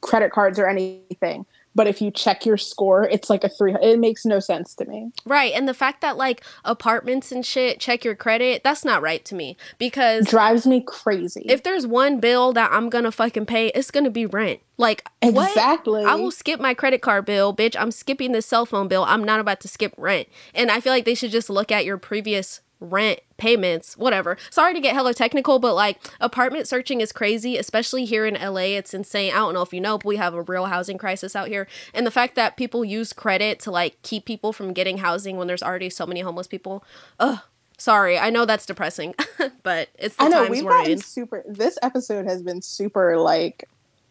[0.01, 1.47] credit cards or anything.
[1.75, 3.75] But if you check your score, it's like a three.
[3.81, 5.12] It makes no sense to me.
[5.25, 5.53] Right.
[5.55, 9.35] And the fact that like apartments and shit check your credit, that's not right to
[9.35, 11.45] me because drives me crazy.
[11.49, 14.61] if there's one bill that I'm gonna fucking pay, it's gonna be rent.
[14.77, 15.51] Like what?
[15.51, 17.77] exactly, I will skip my credit card bill, bitch.
[17.79, 19.05] I'm skipping the cell phone bill.
[19.05, 20.29] I'm not about to skip rent.
[20.55, 24.37] And I feel like they should just look at your previous rent payments, whatever.
[24.51, 28.76] Sorry to get hella technical, but like apartment searching is crazy, especially here in LA.
[28.76, 29.33] It's insane.
[29.33, 31.66] I don't know if you know, but we have a real housing crisis out here.
[31.95, 35.47] And the fact that people use credit to like keep people from getting housing when
[35.47, 36.85] there's already so many homeless people.
[37.18, 37.39] Ugh.
[37.78, 39.12] Sorry, I know that's depressing,
[39.64, 40.99] but it's the I know times we've we're gotten in.
[41.01, 41.43] super.
[41.49, 43.68] This episode has been super like,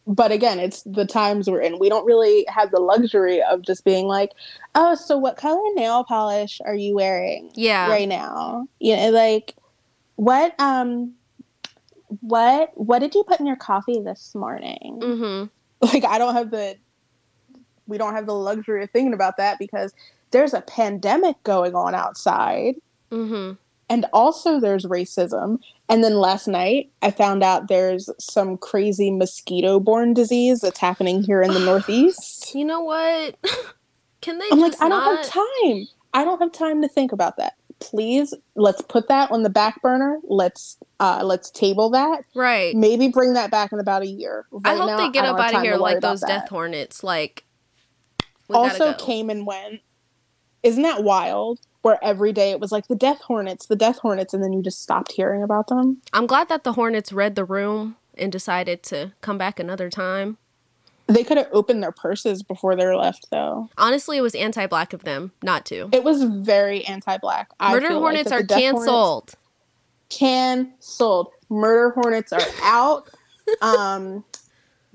[0.08, 1.80] but again, it's the times we're in.
[1.80, 4.32] We don't really have the luxury of just being like,
[4.76, 7.88] oh, so what color nail polish are you wearing Yeah.
[7.90, 8.68] right now?
[8.80, 9.56] You know, like
[10.16, 11.14] what um,
[12.22, 15.00] what what did you put in your coffee this morning?
[15.02, 15.46] Mm-hmm.
[15.94, 16.76] Like I don't have the,
[17.88, 19.94] we don't have the luxury of thinking about that because
[20.30, 22.76] there's a pandemic going on outside
[23.12, 23.56] Mm-hmm.
[23.92, 29.80] And also there's racism and then last night i found out there's some crazy mosquito
[29.80, 33.38] borne disease that's happening here in the northeast You know what?
[34.22, 37.38] Can they i'm like i don't have time i don't have time to think about
[37.38, 42.76] that please let's put that on the back burner let's uh let's table that Right.
[42.76, 45.54] maybe bring that back in about a year I hope now, they get up out
[45.56, 46.28] of here like those that.
[46.28, 47.04] death hornets.
[47.04, 47.44] Like,
[48.50, 48.94] also go.
[49.04, 49.82] came and went
[50.62, 54.34] isn't that wild where every day it was like the death hornets the death hornets
[54.34, 57.46] and then you just stopped hearing about them I'm glad that the hornets read the
[57.46, 60.38] room and decided to come back another time.
[61.08, 63.70] They could have opened their purses before they left, though.
[63.78, 65.90] Honestly, it was anti-black of them not to.
[65.92, 67.50] It was very anti-black.
[67.62, 69.34] Murder feel like hornets are Hornets- canceled.
[70.10, 71.30] Canceled.
[71.50, 73.10] Murder hornets are out.
[73.62, 74.24] um,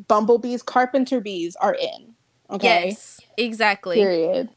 [0.08, 2.14] bumblebees, carpenter bees are in.
[2.50, 2.88] Okay.
[2.90, 3.96] Yes, exactly.
[3.96, 4.48] Period.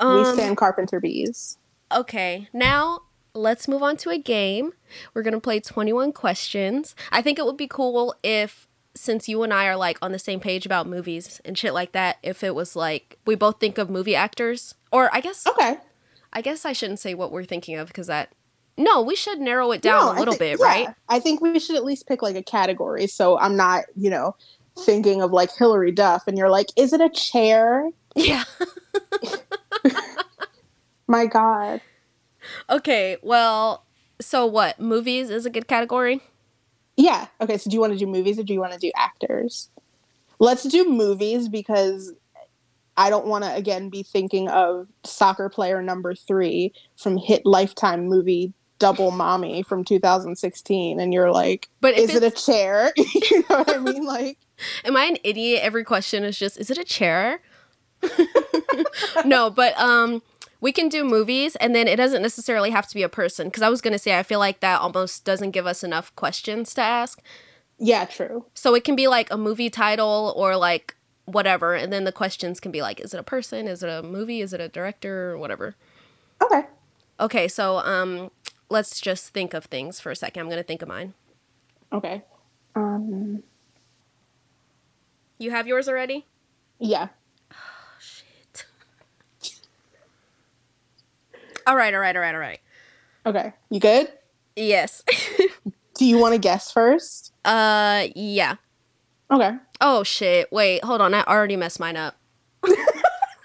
[0.00, 1.58] we Um, stand carpenter bees.
[1.92, 3.00] Okay, now
[3.34, 4.72] let's move on to a game.
[5.14, 6.94] We're gonna play 21 questions.
[7.10, 10.18] I think it would be cool if, since you and I are like on the
[10.18, 13.78] same page about movies and shit like that, if it was like we both think
[13.78, 15.76] of movie actors, or I guess Okay.
[16.32, 18.32] I guess I shouldn't say what we're thinking of because that.
[18.76, 20.88] No, we should narrow it down No, a little thi- bit, yeah, right?
[21.08, 23.06] I think we should at least pick like a category.
[23.08, 24.36] So I'm not, you know,
[24.78, 27.90] thinking of like Hilary Duff, and you're like, is it a chair?
[28.14, 28.44] Yeah.
[31.10, 31.80] My God.
[32.70, 33.16] okay.
[33.20, 33.84] Well,
[34.20, 34.78] so what?
[34.78, 36.20] Movies is a good category.
[36.96, 37.26] Yeah.
[37.40, 37.58] Okay.
[37.58, 39.70] So do you want to do movies or do you want to do actors?
[40.38, 42.12] Let's do movies because
[42.96, 48.06] I don't want to again be thinking of soccer player number three from hit Lifetime
[48.06, 52.92] movie Double Mommy from 2016, and you're like, But is it a chair?
[52.96, 54.04] you know what I mean?
[54.04, 54.38] Like,
[54.84, 55.60] Am I an idiot?
[55.62, 57.40] Every question is just, is it a chair?
[59.24, 60.22] no, but um
[60.60, 63.62] we can do movies and then it doesn't necessarily have to be a person because
[63.62, 66.74] I was going to say I feel like that almost doesn't give us enough questions
[66.74, 67.20] to ask.
[67.78, 68.44] yeah, true.
[68.54, 72.60] So it can be like a movie title or like whatever and then the questions
[72.60, 73.66] can be like is it a person?
[73.68, 74.40] Is it a movie?
[74.40, 75.76] Is it a director or whatever?
[76.42, 76.66] Okay.
[77.18, 78.30] Okay, so um
[78.68, 80.40] let's just think of things for a second.
[80.42, 81.14] I'm going to think of mine.
[81.92, 82.22] Okay.
[82.76, 83.42] Um.
[85.38, 86.26] You have yours already?
[86.78, 87.08] Yeah.
[91.66, 92.60] All right, all right, all right, all right.
[93.26, 93.52] Okay.
[93.70, 94.08] You good?
[94.56, 95.02] Yes.
[95.94, 97.32] Do you want to guess first?
[97.44, 98.56] uh yeah.
[99.30, 99.52] Okay.
[99.80, 100.50] Oh shit.
[100.52, 101.14] Wait, hold on.
[101.14, 102.16] I already messed mine up.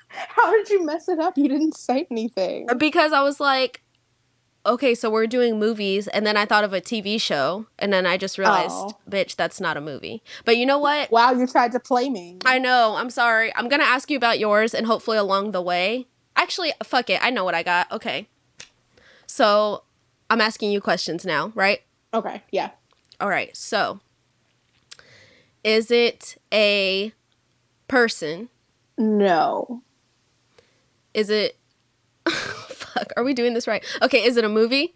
[0.09, 1.37] How did you mess it up?
[1.37, 2.67] You didn't say anything.
[2.77, 3.81] Because I was like,
[4.65, 8.05] okay, so we're doing movies, and then I thought of a TV show, and then
[8.05, 8.97] I just realized, Oh.
[9.09, 10.23] bitch, that's not a movie.
[10.43, 11.11] But you know what?
[11.11, 12.39] Wow, you tried to play me.
[12.45, 12.95] I know.
[12.97, 13.53] I'm sorry.
[13.55, 16.07] I'm gonna ask you about yours, and hopefully along the way.
[16.35, 17.19] Actually, fuck it.
[17.23, 17.91] I know what I got.
[17.91, 18.27] Okay.
[19.27, 19.83] So
[20.29, 21.81] I'm asking you questions now, right?
[22.13, 22.43] Okay.
[22.51, 22.71] Yeah.
[23.19, 23.55] All right.
[23.55, 23.99] So
[25.63, 27.11] is it a
[27.87, 28.49] person?
[28.97, 29.81] No.
[31.13, 31.57] Is it.
[32.29, 33.11] fuck.
[33.17, 33.83] Are we doing this right?
[34.01, 34.23] Okay.
[34.23, 34.95] Is it a movie?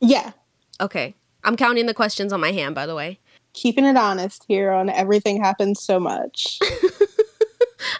[0.00, 0.32] Yeah.
[0.80, 1.14] Okay.
[1.44, 3.20] I'm counting the questions on my hand, by the way.
[3.52, 6.58] Keeping it honest here on everything happens so much.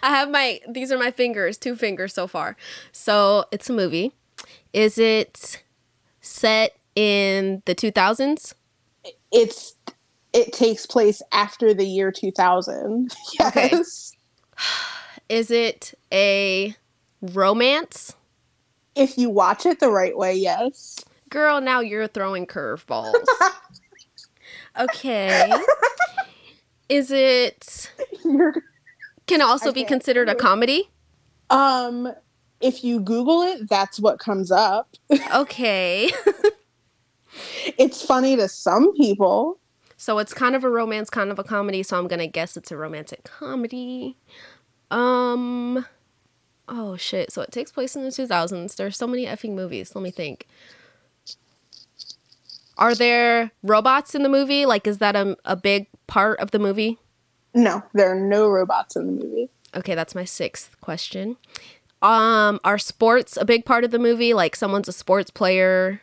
[0.01, 2.55] I have my, these are my fingers, two fingers so far.
[2.91, 4.13] So it's a movie.
[4.73, 5.63] Is it
[6.21, 8.53] set in the 2000s?
[9.31, 9.75] it's
[10.33, 13.13] it takes place after the year 2000.
[13.41, 13.69] Okay.
[13.71, 14.13] Yes.
[15.29, 16.73] Is it a
[17.21, 18.15] romance?
[18.95, 20.99] If you watch it the right way, yes.
[21.29, 23.13] Girl, now you're throwing curveballs.
[24.79, 25.51] okay.
[26.87, 27.91] Is it
[28.23, 28.63] You're
[29.27, 30.89] Can also I be considered a comedy?
[31.49, 32.11] Um,
[32.61, 34.89] if you Google it, that's what comes up.
[35.35, 36.11] Okay.
[37.77, 39.59] It's funny to some people.
[39.95, 42.57] so it's kind of a romance, kind of a comedy, so I'm going to guess
[42.57, 44.17] it's a romantic comedy.
[44.89, 45.85] Um
[46.69, 47.31] Oh shit.
[47.31, 48.75] So it takes place in the 2000s.
[48.75, 49.95] There's so many effing movies.
[49.95, 50.47] Let me think.
[52.77, 54.65] Are there robots in the movie?
[54.65, 56.97] Like is that a, a big part of the movie?
[57.53, 59.49] No, there are no robots in the movie.
[59.75, 61.37] Okay, that's my sixth question.
[62.01, 64.33] Um, are sports a big part of the movie?
[64.33, 66.01] Like someone's a sports player?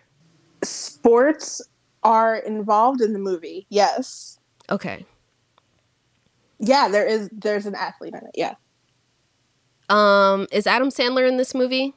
[0.62, 1.62] Sports
[2.02, 3.66] are involved in the movie.
[3.68, 4.38] Yes.
[4.70, 5.06] Okay.
[6.58, 8.34] Yeah, there is there's an athlete in it.
[8.34, 8.54] Yeah.
[9.88, 11.94] Um, is Adam Sandler in this movie?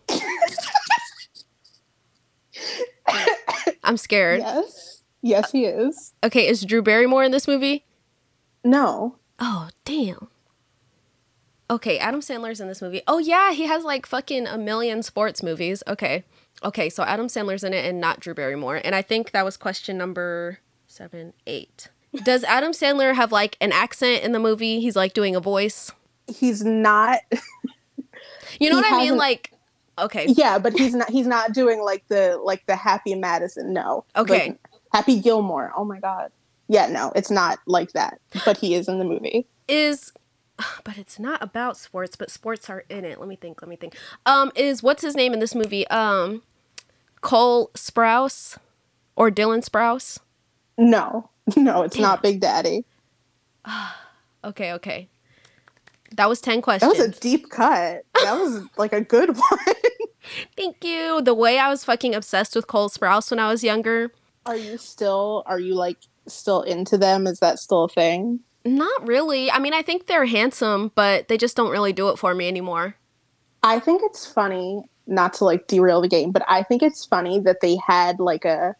[3.83, 4.41] I'm scared.
[4.41, 5.03] Yes.
[5.21, 6.13] Yes, he is.
[6.23, 7.85] Okay, is Drew Barrymore in this movie?
[8.63, 9.15] No.
[9.39, 10.27] Oh, damn.
[11.69, 13.01] Okay, Adam Sandler's in this movie.
[13.07, 15.83] Oh yeah, he has like fucking a million sports movies.
[15.85, 16.23] Okay.
[16.63, 18.79] Okay, so Adam Sandler's in it and not Drew Barrymore.
[18.83, 21.89] And I think that was question number seven, eight.
[22.23, 24.79] Does Adam Sandler have like an accent in the movie?
[24.79, 25.91] He's like doing a voice.
[26.27, 27.19] He's not
[28.59, 29.17] You know He what I mean?
[29.17, 29.51] Like,
[29.99, 30.25] okay.
[30.29, 33.73] Yeah, but he's not he's not doing like the like the Happy Madison.
[33.73, 34.05] No.
[34.15, 34.49] Okay.
[34.49, 34.59] Like,
[34.93, 35.73] Happy Gilmore.
[35.75, 36.31] Oh my god.
[36.67, 38.19] Yeah, no, it's not like that.
[38.45, 39.47] But he is in the movie.
[39.67, 40.11] Is
[40.83, 43.19] but it's not about sports, but sports are in it.
[43.19, 43.95] Let me think, let me think.
[44.25, 45.87] Um, is what's his name in this movie?
[45.87, 46.41] Um
[47.21, 48.57] Cole Sprouse
[49.15, 50.19] or Dylan Sprouse?
[50.77, 51.29] No.
[51.55, 52.83] No, it's not Big Daddy.
[54.43, 55.09] Okay, okay.
[56.15, 56.93] That was 10 questions.
[56.93, 58.03] That was a deep cut.
[58.23, 59.75] That was like a good one.
[60.55, 61.21] Thank you.
[61.21, 64.11] The way I was fucking obsessed with Cole Sprouse when I was younger.
[64.45, 65.97] are you still are you like
[66.31, 67.27] still into them?
[67.27, 68.41] Is that still a thing?
[68.65, 69.49] Not really.
[69.49, 72.47] I mean, I think they're handsome, but they just don't really do it for me
[72.47, 72.95] anymore.
[73.63, 77.39] I think it's funny, not to like derail the game, but I think it's funny
[77.39, 78.75] that they had like a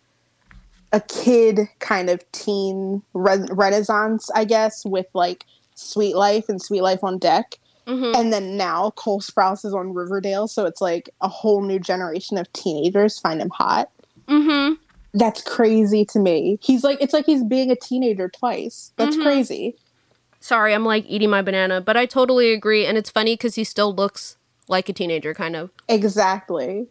[0.94, 5.46] a kid kind of teen re- renaissance, I guess, with like
[5.76, 7.56] Suite Life and Suite Life on Deck.
[7.86, 11.80] hmm And then now Cole Sprouse is on Riverdale, so it's like a whole new
[11.80, 13.90] generation of teenagers find him hot.
[14.28, 14.74] hmm
[15.14, 16.60] That's crazy to me.
[16.62, 18.92] He's like it's like he's being a teenager twice.
[18.98, 19.24] That's Mhm.
[19.24, 19.76] crazy.
[20.40, 22.86] Sorry, I'm like eating my banana, but I totally agree.
[22.86, 24.38] And it's funny because he still looks
[24.68, 25.72] like a teenager, kind of.
[25.90, 26.88] Exactly.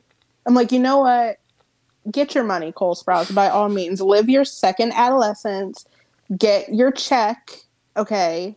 [0.47, 1.39] I'm like, you know what?
[2.11, 4.01] Get your money, Cole Sprouse, by all means.
[4.01, 5.87] Live your second adolescence.
[6.37, 7.51] Get your check.
[7.97, 8.57] Okay.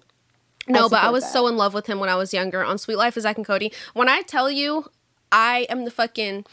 [0.67, 1.33] No, but I was that.
[1.33, 3.45] so in love with him when I was younger on Suite Life of Zack and
[3.45, 3.71] Cody.
[3.93, 4.85] When I tell you,
[5.31, 6.45] I am the fucking.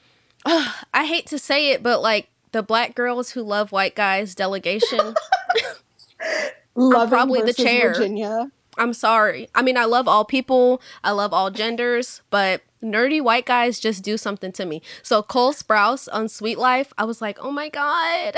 [0.44, 5.14] I hate to say it, but like the black girls who love white guys delegation.
[6.74, 7.92] Probably the chair.
[7.94, 8.50] Virginia.
[8.78, 9.48] I'm sorry.
[9.54, 14.02] I mean, I love all people, I love all genders, but nerdy white guys just
[14.02, 14.80] do something to me.
[15.02, 18.34] So Cole Sprouse on Suite Life, I was like, oh my god.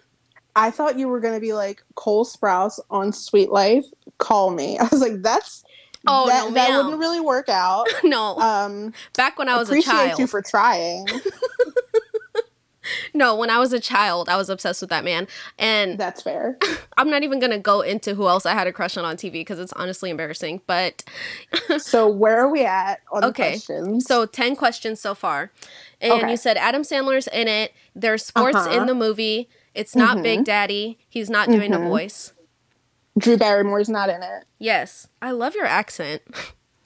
[0.56, 3.84] I thought you were gonna be like Cole Sprouse on Suite Life.
[4.18, 4.78] Call me.
[4.80, 5.64] I was like, that's
[6.04, 7.86] Oh, that, no, that wouldn't really work out.
[8.02, 10.18] no, Um, back when I was a appreciate child.
[10.18, 11.06] you for trying.
[13.14, 15.26] No, when I was a child, I was obsessed with that man.
[15.58, 16.58] And That's fair.
[16.96, 19.32] I'm not even gonna go into who else I had a crush on on TV
[19.32, 20.60] because it's honestly embarrassing.
[20.66, 21.04] But
[21.78, 23.42] so where are we at on Okay.
[23.44, 24.04] the questions?
[24.06, 25.50] so ten questions so far,
[26.00, 26.30] and Okay.
[26.32, 27.72] you said Adam Sandler's in it.
[27.94, 28.70] There's sports Uh-huh.
[28.80, 29.48] in the movie.
[29.74, 30.22] It's not Mhm.
[30.22, 30.98] Big Daddy.
[31.08, 31.88] He's not doing a Mhm.
[31.88, 32.32] voice.
[33.18, 34.44] Drew Barrymore's not in it.
[34.58, 36.22] Yes, I love your accent.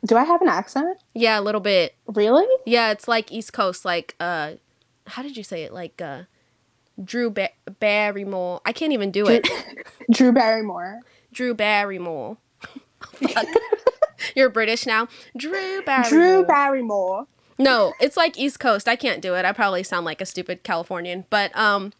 [0.04, 0.98] Do I have an accent?
[1.14, 1.94] yeah, a little bit.
[2.06, 2.46] Really?
[2.64, 3.84] Yeah, it's like East Coast.
[3.84, 4.52] Like, uh,
[5.06, 5.72] how did you say it?
[5.72, 6.22] Like, uh,
[7.02, 8.60] Drew ba- Barrymore.
[8.64, 9.48] I can't even do Drew, it.
[10.10, 11.00] Drew Barrymore.
[11.32, 12.38] Drew Barrymore.
[14.34, 15.08] You're British now.
[15.36, 16.08] Drew Barrymore.
[16.10, 17.26] Drew Barrymore.
[17.58, 18.88] No, it's like East Coast.
[18.88, 19.44] I can't do it.
[19.44, 21.24] I probably sound like a stupid Californian.
[21.30, 21.92] But um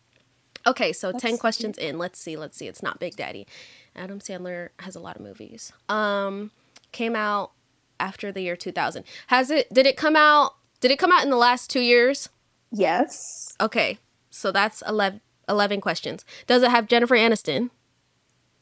[0.67, 1.99] okay, so 10 That's- questions in.
[1.99, 2.37] Let's see.
[2.37, 2.67] Let's see.
[2.67, 3.47] It's not Big Daddy.
[3.95, 5.73] Adam Sandler has a lot of movies.
[5.89, 6.51] Um
[6.93, 7.53] came out
[8.01, 9.05] after the year 2000.
[9.29, 12.29] Has it did it come out did it come out in the last 2 years?
[12.71, 13.55] Yes.
[13.61, 13.99] Okay.
[14.31, 16.25] So that's 11 11 questions.
[16.47, 17.71] Does it have Jennifer Aniston?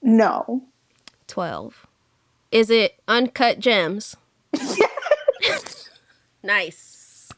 [0.02, 0.62] No.
[1.28, 1.86] 12.
[2.52, 4.16] Is it Uncut Gems?
[6.42, 7.30] nice.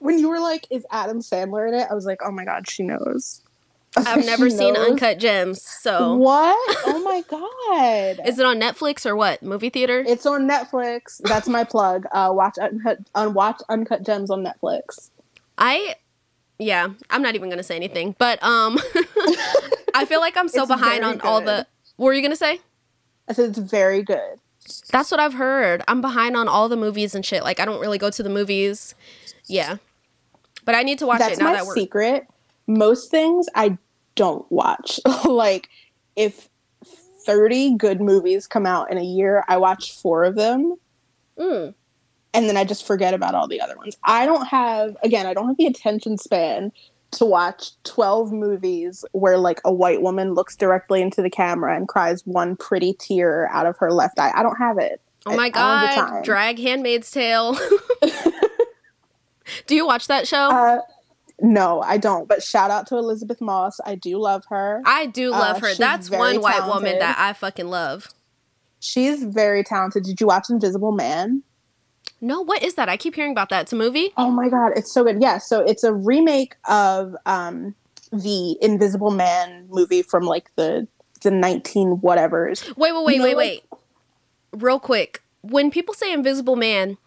[0.00, 2.68] When you were like, "Is Adam Sandler in it?" I was like, "Oh my god,
[2.68, 3.42] she knows."
[3.96, 4.76] I've never seen?
[4.76, 6.56] Uncut Gems, so What?
[6.86, 8.26] Oh my god!
[8.26, 9.42] Is it on Netflix or what?
[9.42, 10.04] Movie theater?
[10.06, 11.20] It's on Netflix.
[11.24, 12.06] That's my plug.
[12.12, 15.10] Uh, watch Uncut, un- watch Uncut Gems on Netflix.
[15.58, 15.96] I
[16.58, 18.14] yeah, I'm not even gonna say anything.
[18.18, 18.78] But um
[19.94, 21.66] I feel like I'm so It's behind on all the
[21.96, 22.60] what were you gonna say?
[23.28, 24.38] I said it's very good.
[24.90, 25.82] That's what I've heard.
[25.88, 27.42] I'm behind on all the movies and shit.
[27.42, 28.94] Like I don't really go to the movies.
[29.46, 29.76] Yeah.
[30.64, 32.26] But I need to watch That's it now my that we're secret.
[32.70, 33.76] Most things I
[34.14, 35.00] don't watch.
[35.24, 35.68] like
[36.16, 36.48] if
[37.26, 40.76] 30 good movies come out in a year, I watch 4 of them
[41.38, 41.74] Mm.
[42.34, 43.96] and then I just forget about all the other ones.
[44.04, 46.70] I don't have again, I don't have the attention span
[47.12, 51.88] to watch 12 movies where like a white woman looks directly into the camera and
[51.88, 54.32] cries one pretty tear out of her left eye.
[54.34, 55.00] I don't have it.
[55.26, 57.56] Oh my I don't have the god, drag Handmaid's Tale.
[59.66, 60.50] Do you watch that show?
[60.50, 60.80] Uh,
[61.42, 62.28] no, I don't.
[62.28, 63.80] But shout out to Elisabeth Moss.
[63.84, 64.82] I do love her.
[64.84, 65.74] I do love uh, her.
[65.74, 68.08] That's one white woman that I fucking love.
[68.80, 70.04] She's very talented.
[70.04, 71.42] Did you watch Invisible Man?
[72.20, 72.88] No, what is that?
[72.88, 73.62] I keep hearing about that.
[73.62, 74.12] It's a movie?
[74.16, 75.20] Oh my god, it's so good.
[75.20, 77.74] Yeah, so it's a remake of um
[78.12, 80.86] the Invisible Man movie from like the
[81.22, 82.76] the 19 whatevers.
[82.76, 83.80] Wait, wait, wait, know, wait, like- wait.
[84.52, 85.22] Real quick.
[85.42, 86.98] When people say Invisible Man,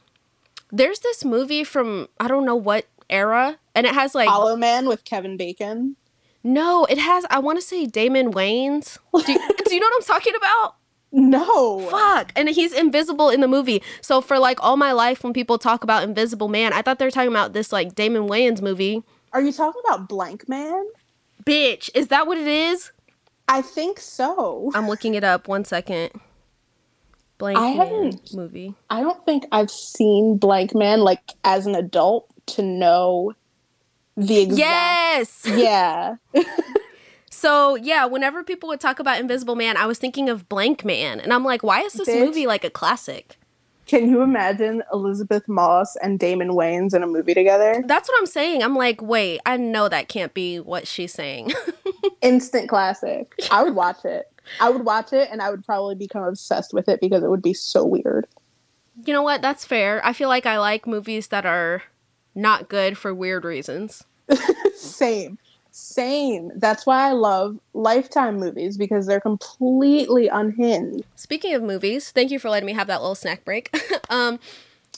[0.72, 4.88] there's this movie from I don't know what era, and it has like Hollow Man
[4.88, 5.96] with Kevin Bacon.
[6.44, 8.98] no, it has I want to say Damon Wayans.
[9.14, 10.76] Do you, do you know what I'm talking about?
[11.16, 11.80] No.
[11.92, 12.32] Fuck.
[12.36, 13.84] And he's invisible in the movie.
[14.02, 17.06] So for like all my life when people talk about Invisible Man, I thought they
[17.06, 19.04] were talking about this like Damon Wayans movie.
[19.32, 20.86] Are you talking about Blankman?
[21.46, 22.92] Bitch, is that what it is?
[23.48, 24.72] I think so.
[24.74, 25.48] I'm looking it up.
[25.48, 26.12] One second.
[27.38, 28.74] Blank I Man haven't- movie.
[28.90, 33.34] I don't think I've seen Blankman like as an adult to know
[34.16, 35.44] the exact Yes.
[35.46, 36.16] Yeah.
[37.30, 41.34] So yeah, whenever people would talk about Invisible Man, I was thinking of Blankman, and
[41.34, 42.20] I'm like, why is this Bitch.
[42.26, 43.38] movie like a classic?
[43.86, 47.84] Can you imagine Elisabeth Moss and Damon Wayans in a movie together?
[47.86, 48.64] That's what I'm saying.
[48.64, 51.52] I'm like, wait, I know that can't be what she's saying.
[52.22, 53.34] Instant classic.
[53.52, 54.32] I would watch it.
[54.62, 57.42] I would watch it and I would probably become obsessed with it because it would
[57.42, 58.26] be so weird.
[59.06, 59.42] you know what?
[59.42, 60.00] That's fair.
[60.06, 61.84] I feel like I like movies that are
[62.36, 64.04] not good for weird reasons.
[64.76, 65.38] Same.
[65.72, 66.52] Same.
[66.56, 71.04] That's why I love Lifetime movies because they're completely unhinged.
[71.16, 73.76] Speaking of movies, thank you for letting me have that little snack break.
[74.10, 74.40] um,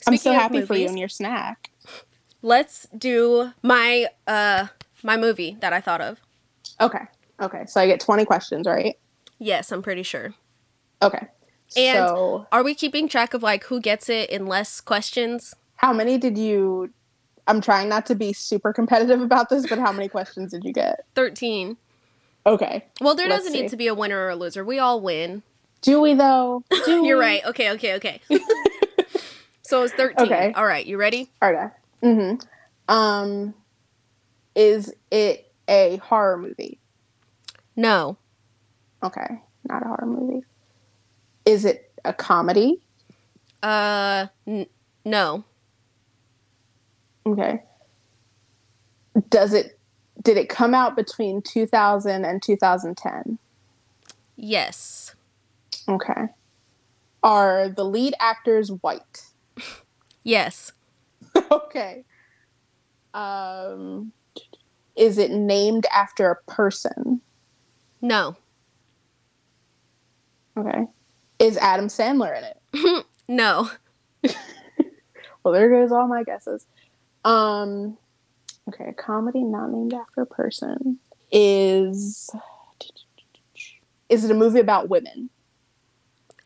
[0.06, 1.70] I'm so happy for you and your snack.
[2.42, 4.66] Let's do my uh
[5.02, 6.20] my movie that I thought of.
[6.80, 7.04] Okay.
[7.40, 7.64] Okay.
[7.66, 8.98] So I get 20 questions, right?
[9.38, 10.34] Yes, I'm pretty sure.
[11.00, 11.26] Okay.
[11.76, 15.54] And so are we keeping track of like who gets it in less questions?
[15.76, 16.90] how many did you
[17.46, 20.72] I'm trying not to be super competitive about this, but how many questions did you
[20.72, 21.06] get?
[21.14, 21.76] 13.
[22.44, 22.84] Okay.
[23.00, 23.62] Well, there Let's doesn't see.
[23.62, 24.64] need to be a winner or a loser.
[24.64, 25.42] We all win.
[25.82, 26.62] Do we though?
[26.84, 27.24] Do You're we?
[27.24, 27.44] right.
[27.46, 28.20] Okay, okay, okay.
[29.62, 30.26] so it's 13.
[30.26, 30.52] Okay.
[30.54, 31.30] All right, you ready?
[31.42, 31.66] Okay.
[32.02, 32.36] Mm-hmm.
[32.92, 33.54] Um,
[34.54, 36.78] is it a horror movie?
[37.74, 38.16] No.
[39.02, 40.44] Okay, not a horror movie.
[41.44, 42.80] Is it a comedy?
[43.62, 44.66] Uh n-
[45.04, 45.44] no.
[47.26, 47.62] Okay.
[49.28, 49.78] Does it?
[50.22, 53.38] Did it come out between 2000 and 2010?
[54.36, 55.14] Yes.
[55.88, 56.26] Okay.
[57.22, 59.22] Are the lead actors white?
[60.28, 60.72] Yes.
[61.52, 62.02] okay.
[63.14, 64.10] Um,
[64.96, 67.20] is it named after a person?
[68.02, 68.36] No.
[70.56, 70.88] Okay.
[71.38, 73.06] Is Adam Sandler in it?
[73.28, 73.70] No.
[75.46, 76.66] Well, there goes all my guesses.
[77.26, 77.98] Um,
[78.68, 80.98] okay, a comedy not named after a person
[81.32, 82.30] is
[84.08, 85.30] is it a movie about women?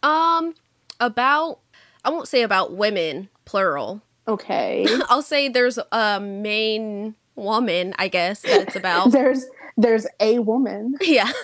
[0.02, 0.54] Um
[0.98, 1.60] about
[2.04, 4.02] I won't say about women plural.
[4.26, 9.10] Okay, I'll say there's a main woman, I guess, that it's about.
[9.12, 9.44] there's
[9.76, 10.94] there's a woman.
[11.00, 11.30] yeah.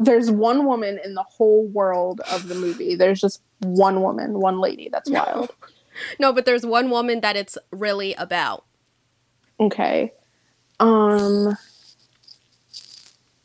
[0.00, 2.94] There's one woman in the whole world of the movie.
[2.94, 4.88] There's just one woman, one lady.
[4.92, 5.50] That's wild.
[6.20, 8.64] no, but there's one woman that it's really about.
[9.60, 10.12] Okay.
[10.80, 11.56] Um.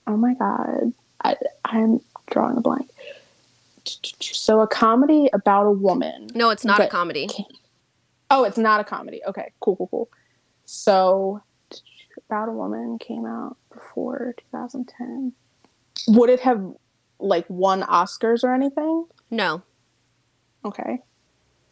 [0.06, 0.94] Oh my god,
[1.24, 1.36] I
[1.66, 2.90] I'm drawing a blank.
[4.20, 6.30] So a comedy about a woman.
[6.34, 7.28] No, it's not a comedy.
[8.30, 9.22] Oh, it's not a comedy.
[9.28, 10.10] Okay, cool, cool, cool.
[10.66, 11.42] So
[12.30, 15.34] about a woman came out before 2010.
[16.08, 16.64] Would it have
[17.20, 19.06] like won Oscars or anything?
[19.30, 19.62] No.
[20.66, 21.00] Okay.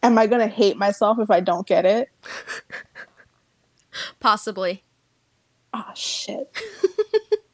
[0.04, 2.10] Am I gonna hate myself if I don't get it?
[4.20, 4.84] Possibly.
[5.74, 6.56] Oh shit.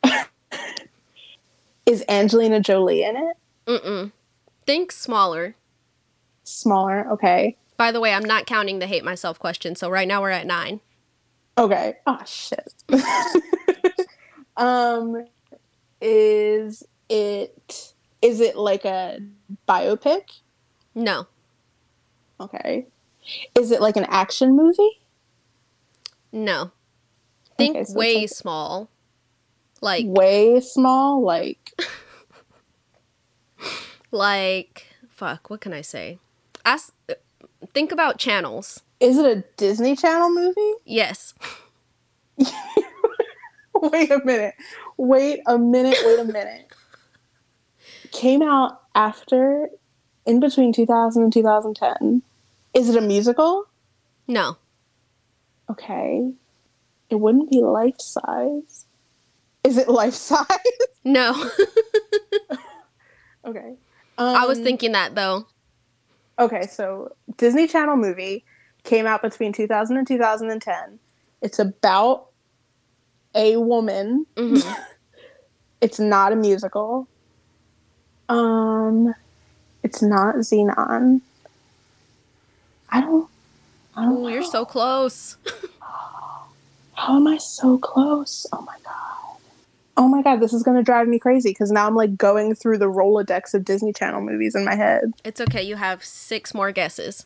[1.85, 3.37] Is Angelina Jolie in it?
[3.65, 4.11] Mm-mm.
[4.65, 5.55] Think smaller.
[6.43, 7.09] Smaller.
[7.11, 7.55] Okay.
[7.77, 10.47] By the way, I'm not counting the hate myself question, so right now we're at
[10.47, 10.81] nine.
[11.57, 11.95] Okay.
[12.05, 12.73] Oh shit.
[14.57, 15.25] um,
[16.01, 19.19] is it Is it like a
[19.67, 20.39] biopic?
[20.95, 21.27] No.
[22.39, 22.87] Okay.
[23.55, 25.01] Is it like an action movie?
[26.31, 26.71] No.
[27.57, 28.89] Think Okay, so way like- small.
[29.81, 31.71] Like Way small, like
[34.11, 36.19] like fuck, what can I say?
[36.65, 36.93] Ask
[37.73, 38.81] think about channels.
[38.99, 40.73] is it a Disney Channel movie?
[40.85, 41.33] Yes.
[43.75, 44.55] Wait a minute.
[44.97, 45.97] Wait a minute.
[46.03, 46.71] Wait a minute.
[48.11, 49.69] Came out after,
[50.25, 52.23] in between 2000 and 2010.
[52.73, 53.65] Is it a musical?
[54.27, 54.57] No.
[55.69, 56.31] Okay.
[57.09, 58.85] It wouldn't be life size.
[59.63, 60.47] Is it life size?
[61.03, 61.31] No.
[63.45, 63.75] okay.
[64.17, 65.45] I was Um, thinking that though.
[66.39, 68.43] Okay, so Disney Channel movie
[68.83, 70.99] came out between 2000 and 2010.
[71.41, 72.27] It's about
[73.35, 74.25] a woman.
[74.35, 74.63] Mhm.
[75.79, 77.07] It's not a musical.
[78.29, 79.13] Um,
[79.83, 81.21] it's not Zenon.
[82.89, 83.29] I don't.
[83.97, 84.31] Don't.
[84.31, 85.37] You're so close.
[86.93, 88.47] How am I so close?
[88.53, 89.37] Oh my god.
[89.97, 92.77] Oh my god, this is gonna drive me crazy because now I'm like going through
[92.77, 95.13] the Rolodex of Disney Channel movies in my head.
[95.23, 95.63] It's okay.
[95.63, 97.25] You have six more guesses.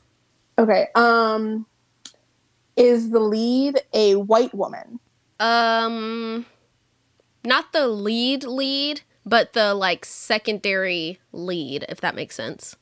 [0.58, 0.88] Okay.
[0.96, 1.66] Um,
[2.76, 5.00] is the lead a white woman?
[5.40, 6.46] Um,
[7.44, 12.78] not the lead lead, but the like secondary lead, if that makes sense.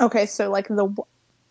[0.00, 0.94] Okay, so like the.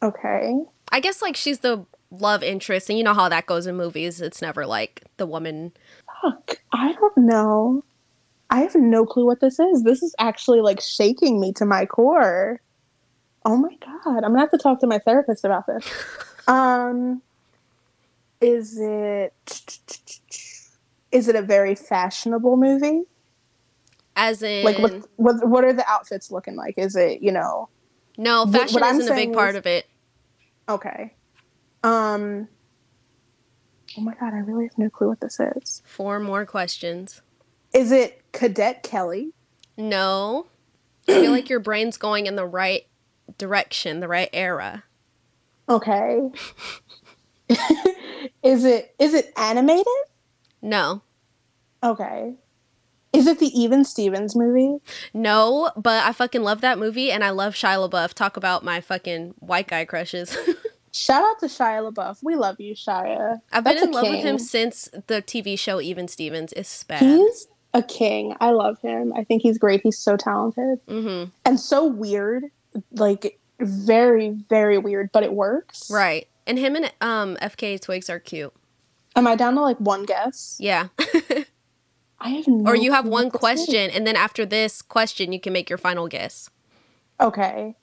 [0.01, 0.55] Okay.
[0.95, 4.21] I guess like she's the love interest, and you know how that goes in movies.
[4.21, 5.73] It's never like the woman.
[6.21, 6.61] Fuck.
[6.71, 7.83] I don't know.
[8.49, 9.83] I have no clue what this is.
[9.83, 12.61] This is actually like shaking me to my core.
[13.43, 14.23] Oh my god.
[14.23, 15.85] I'm gonna have to talk to my therapist about this.
[16.47, 17.21] Um
[18.39, 19.33] is it
[21.11, 23.01] is it a very fashionable movie?
[24.15, 26.75] As in, Like what what what are the outfits looking like?
[26.77, 27.67] Is it, you know,
[28.17, 29.87] no, fashion isn't a big part is- of it.
[30.69, 31.13] Okay.
[31.83, 32.47] Um
[33.97, 35.81] Oh my god, I really have no clue what this is.
[35.85, 37.21] Four more questions.
[37.73, 39.33] Is it Cadet Kelly?
[39.77, 40.47] No,
[41.07, 42.87] I feel like your brain's going in the right
[43.37, 44.83] direction, the right era.
[45.69, 46.29] Okay.
[48.43, 49.85] is it is it animated?
[50.61, 51.01] No,
[51.85, 52.33] Okay.
[53.15, 54.79] Is it the Even Stevens movie?
[55.13, 58.13] no, but I fucking love that movie, and I love Shia LaBeouf.
[58.13, 60.37] Talk about my fucking white guy crushes.
[60.91, 62.23] Shout out to Shia LaBeouf.
[62.23, 63.41] We love you, Shia.
[63.51, 66.53] I've That's been in love with him since the TV show Even Stevens.
[66.53, 67.01] It's bad.
[67.01, 68.35] He's a king.
[68.39, 69.13] I love him.
[69.13, 69.81] I think he's great.
[69.81, 71.31] He's so talented mm-hmm.
[71.43, 72.45] and so weird.
[72.91, 75.89] Like very, very weird, but it works.
[75.91, 78.53] Right, and him and um FKA Twigs are cute.
[79.15, 80.57] Am I down to like one guess?
[80.59, 80.87] Yeah.
[82.19, 83.39] I have no or you have one what is.
[83.39, 86.49] question, and then after this question, you can make your final guess.
[87.19, 87.75] Okay.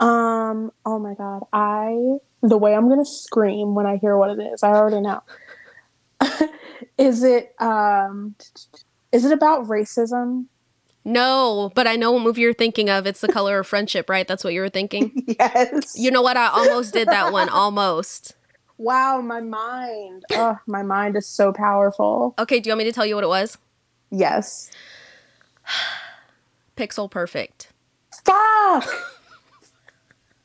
[0.00, 1.44] Um, oh my god.
[1.52, 5.22] I the way I'm gonna scream when I hear what it is, I already know.
[6.98, 8.34] is it um
[9.12, 10.46] is it about racism?
[11.04, 13.06] No, but I know what movie you're thinking of.
[13.06, 14.26] It's The Color of Friendship, right?
[14.26, 15.12] That's what you were thinking.
[15.38, 15.92] Yes.
[15.96, 16.36] You know what?
[16.36, 17.48] I almost did that one.
[17.50, 18.34] Almost.
[18.84, 20.24] Wow, my mind.
[20.32, 22.34] Oh, my mind is so powerful.
[22.38, 23.58] Okay, do you want me to tell you what it was?
[24.10, 24.70] Yes.
[26.76, 27.68] Pixel Perfect.
[28.24, 28.84] Fuck.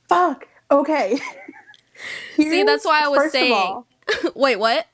[0.08, 0.48] Fuck.
[0.72, 1.20] Okay.
[2.36, 3.88] See, that's why I was saying- all-
[4.36, 4.88] Wait, what?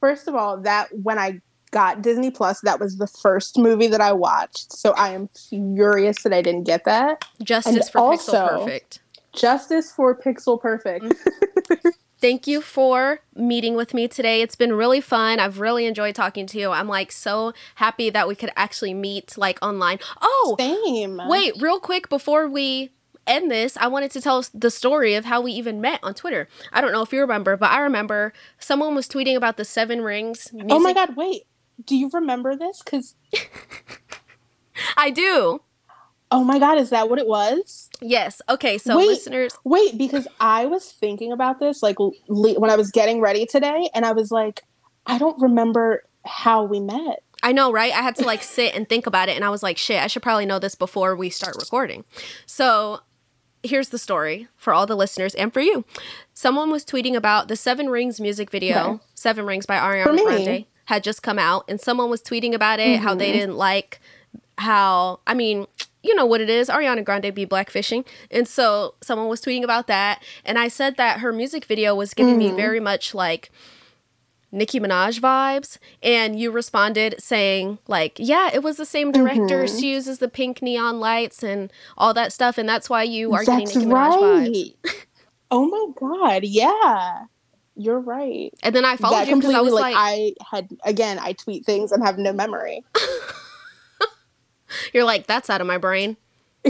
[0.00, 4.00] First of all, that when I got Disney Plus, that was the first movie that
[4.00, 4.72] I watched.
[4.72, 7.24] So I am furious that I didn't get that.
[7.42, 8.98] Justice for also- Pixel Perfect.
[9.34, 11.04] Justice for Pixel Perfect.
[11.06, 11.88] Mm-hmm.
[12.22, 14.42] Thank you for meeting with me today.
[14.42, 15.40] It's been really fun.
[15.40, 16.70] I've really enjoyed talking to you.
[16.70, 19.98] I'm like so happy that we could actually meet like online.
[20.20, 21.20] Oh, Same.
[21.26, 22.92] Wait, real quick before we
[23.26, 26.46] end this, I wanted to tell the story of how we even met on Twitter.
[26.72, 30.02] I don't know if you remember, but I remember someone was tweeting about the Seven
[30.02, 30.52] Rings.
[30.52, 30.70] Music.
[30.70, 31.42] Oh my god, wait.
[31.84, 32.84] Do you remember this?
[32.84, 33.16] Because,
[34.96, 35.62] I do.
[36.32, 37.88] Oh my god, is that what it was?
[38.00, 38.42] Yes.
[38.48, 38.78] Okay.
[38.78, 39.06] So Wait.
[39.06, 43.46] listeners, Wait, because I was thinking about this like l- when I was getting ready
[43.46, 44.62] today, and I was like,
[45.06, 47.22] I don't remember how we met.
[47.44, 47.92] I know, right?
[47.92, 50.06] I had to like sit and think about it, and I was like, shit, I
[50.08, 52.04] should probably know this before we start recording.
[52.46, 53.00] So
[53.64, 55.84] here's the story for all the listeners and for you.
[56.34, 59.02] Someone was tweeting about the Seven Rings music video, Okay.
[59.14, 60.22] Seven Rings by Ariana.
[60.24, 63.32] Grande, had just come out, and someone was tweeting about it, how they Mhm.
[63.34, 64.00] didn't like
[64.58, 65.66] how, I mean,
[66.02, 68.04] you know what it is, Ariana Grande be blackfishing.
[68.30, 72.14] And so someone was tweeting about that, and I said that her music video was
[72.14, 72.56] giving me Mhm.
[72.56, 73.50] very much like
[74.54, 75.78] Nicki Minaj vibes.
[76.02, 79.64] And you responded saying, like, yeah, it was the same director.
[79.64, 79.80] Mhm.
[79.80, 82.58] She uses the pink neon lights and all that stuff.
[82.58, 84.94] And that's why you are That's getting Nicki Minaj vibes.
[85.50, 87.20] oh my god, yeah.
[87.76, 88.52] You're right.
[88.62, 91.32] And then I followed that you because I was like, like, I had again, I
[91.32, 92.84] tweet things and have no memory.
[94.92, 96.16] you're like, that's out of my brain.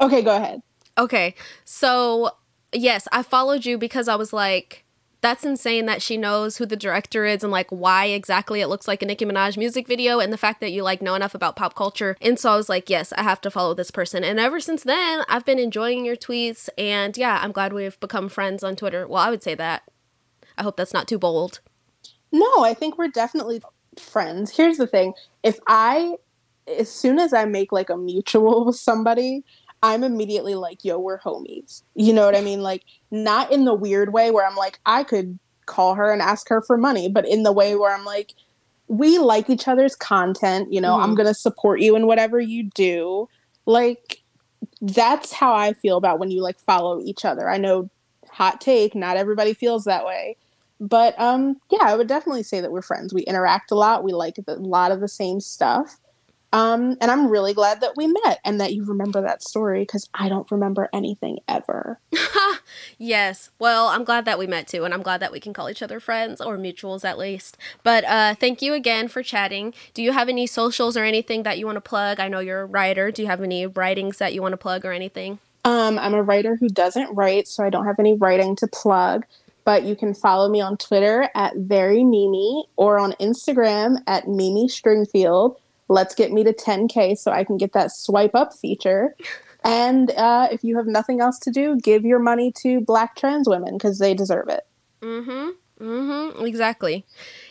[0.00, 0.62] okay, go ahead.
[0.98, 1.34] Okay.
[1.64, 2.30] So,
[2.72, 4.84] yes, I followed you because I was like,
[5.20, 8.88] that's insane that she knows who the director is and like why exactly it looks
[8.88, 11.56] like a Nicki Minaj music video and the fact that you like know enough about
[11.56, 12.16] pop culture.
[12.20, 14.24] And so I was like, yes, I have to follow this person.
[14.24, 18.28] And ever since then, I've been enjoying your tweets and yeah, I'm glad we've become
[18.28, 19.06] friends on Twitter.
[19.06, 19.82] Well, I would say that.
[20.56, 21.60] I hope that's not too bold.
[22.32, 23.62] No, I think we're definitely
[24.00, 24.56] friends.
[24.56, 25.14] Here's the thing.
[25.42, 26.16] If I
[26.78, 29.42] as soon as I make like a mutual with somebody,
[29.82, 31.82] I'm immediately like, yo, we're homies.
[31.94, 32.60] You know what I mean?
[32.62, 36.48] Like, not in the weird way where I'm like, I could call her and ask
[36.48, 38.34] her for money, but in the way where I'm like,
[38.88, 40.72] we like each other's content.
[40.72, 41.16] You know, I'm Mhm.
[41.16, 43.28] going to support you in whatever you do.
[43.66, 44.18] Like,
[44.82, 47.48] that's how I feel about when you like follow each other.
[47.48, 47.88] I know,
[48.30, 50.36] hot take, not everybody feels that way.
[50.80, 53.12] But um, yeah, I would definitely say that we're friends.
[53.12, 54.02] We interact a lot.
[54.02, 55.98] We like a lot of the same stuff.
[56.52, 60.08] Um, and I'm really glad that we met and that you remember that story because
[60.12, 62.00] I don't remember anything ever.
[62.98, 63.50] yes.
[63.58, 65.82] Well, I'm glad that we met too, and I'm glad that we can call each
[65.82, 67.56] other friends or mutuals at least.
[67.84, 69.74] But uh, thank you again for chatting.
[69.94, 72.18] Do you have any socials or anything that you want to plug?
[72.18, 73.12] I know you're a writer.
[73.12, 75.38] Do you have any writings that you want to plug or anything?
[75.64, 79.24] Um, I'm a writer who doesn't write, so I don't have any writing to plug.
[79.64, 84.68] But you can follow me on Twitter at very Mimi or on Instagram at Mimi
[84.68, 85.56] Stringfield.
[85.88, 89.14] Let's get me to 10K so I can get that swipe up feature.
[89.62, 93.46] And uh, if you have nothing else to do, give your money to black trans
[93.46, 94.66] women because they deserve it.
[95.02, 95.84] Mm-hmm.
[95.84, 96.46] Mm-hmm.
[96.46, 97.04] Exactly.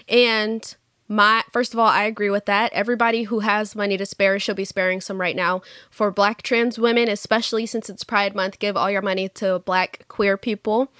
[0.07, 0.75] And
[1.11, 2.71] my first of all, I agree with that.
[2.71, 5.63] Everybody who has money to spare should be sparing some right now.
[5.89, 10.05] For black trans women, especially since it's Pride Month, give all your money to black
[10.07, 10.91] queer people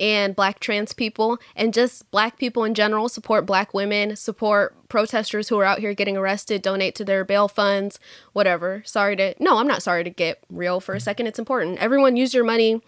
[0.00, 3.10] and black trans people and just black people in general.
[3.10, 7.46] Support black women, support protesters who are out here getting arrested, donate to their bail
[7.46, 8.00] funds,
[8.32, 8.82] whatever.
[8.86, 11.26] Sorry to no, I'm not sorry to get real for a second.
[11.26, 11.78] It's important.
[11.78, 12.80] Everyone use your money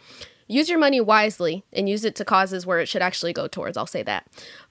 [0.50, 3.76] use your money wisely and use it to causes where it should actually go towards.
[3.76, 4.26] I'll say that.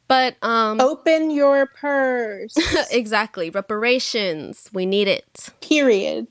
[0.10, 2.57] But um Open your purse.
[2.91, 4.70] exactly, reparations.
[4.74, 5.51] We need it.
[5.62, 6.28] Period.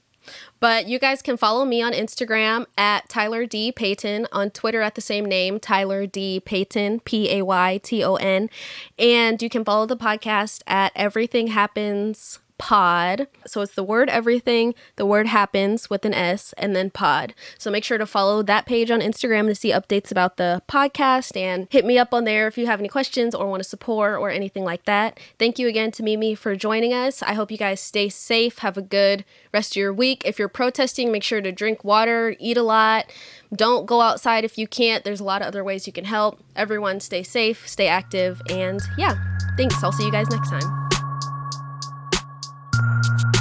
[0.60, 3.72] But you guys can follow me on Instagram at Tyler D.
[3.72, 6.40] Payton, on Twitter at the same name, Tyler D.
[6.40, 8.50] Payton, P A Y T O N.
[8.98, 13.28] And you can follow the podcast at Everything Happens Pod.
[13.46, 17.34] So it's the word everything, the word happens with an S, and then pod.
[17.56, 21.36] So make sure to follow that page on Instagram to see updates about the podcast
[21.36, 24.18] and hit me up on there if you have any questions or want to support
[24.18, 25.18] or anything like that.
[25.38, 27.22] Thank you again to Mimi for joining us.
[27.22, 28.58] I hope you guys stay safe.
[28.58, 30.22] Have a good rest of your week.
[30.24, 33.06] If you're protesting, make sure to drink water, eat a lot.
[33.54, 35.04] Don't go outside if you can't.
[35.04, 36.40] There's a lot of other ways you can help.
[36.56, 39.16] Everyone stay safe, stay active, and yeah,
[39.56, 39.82] thanks.
[39.82, 40.87] I'll see you guys next time.
[42.78, 43.37] Thank you.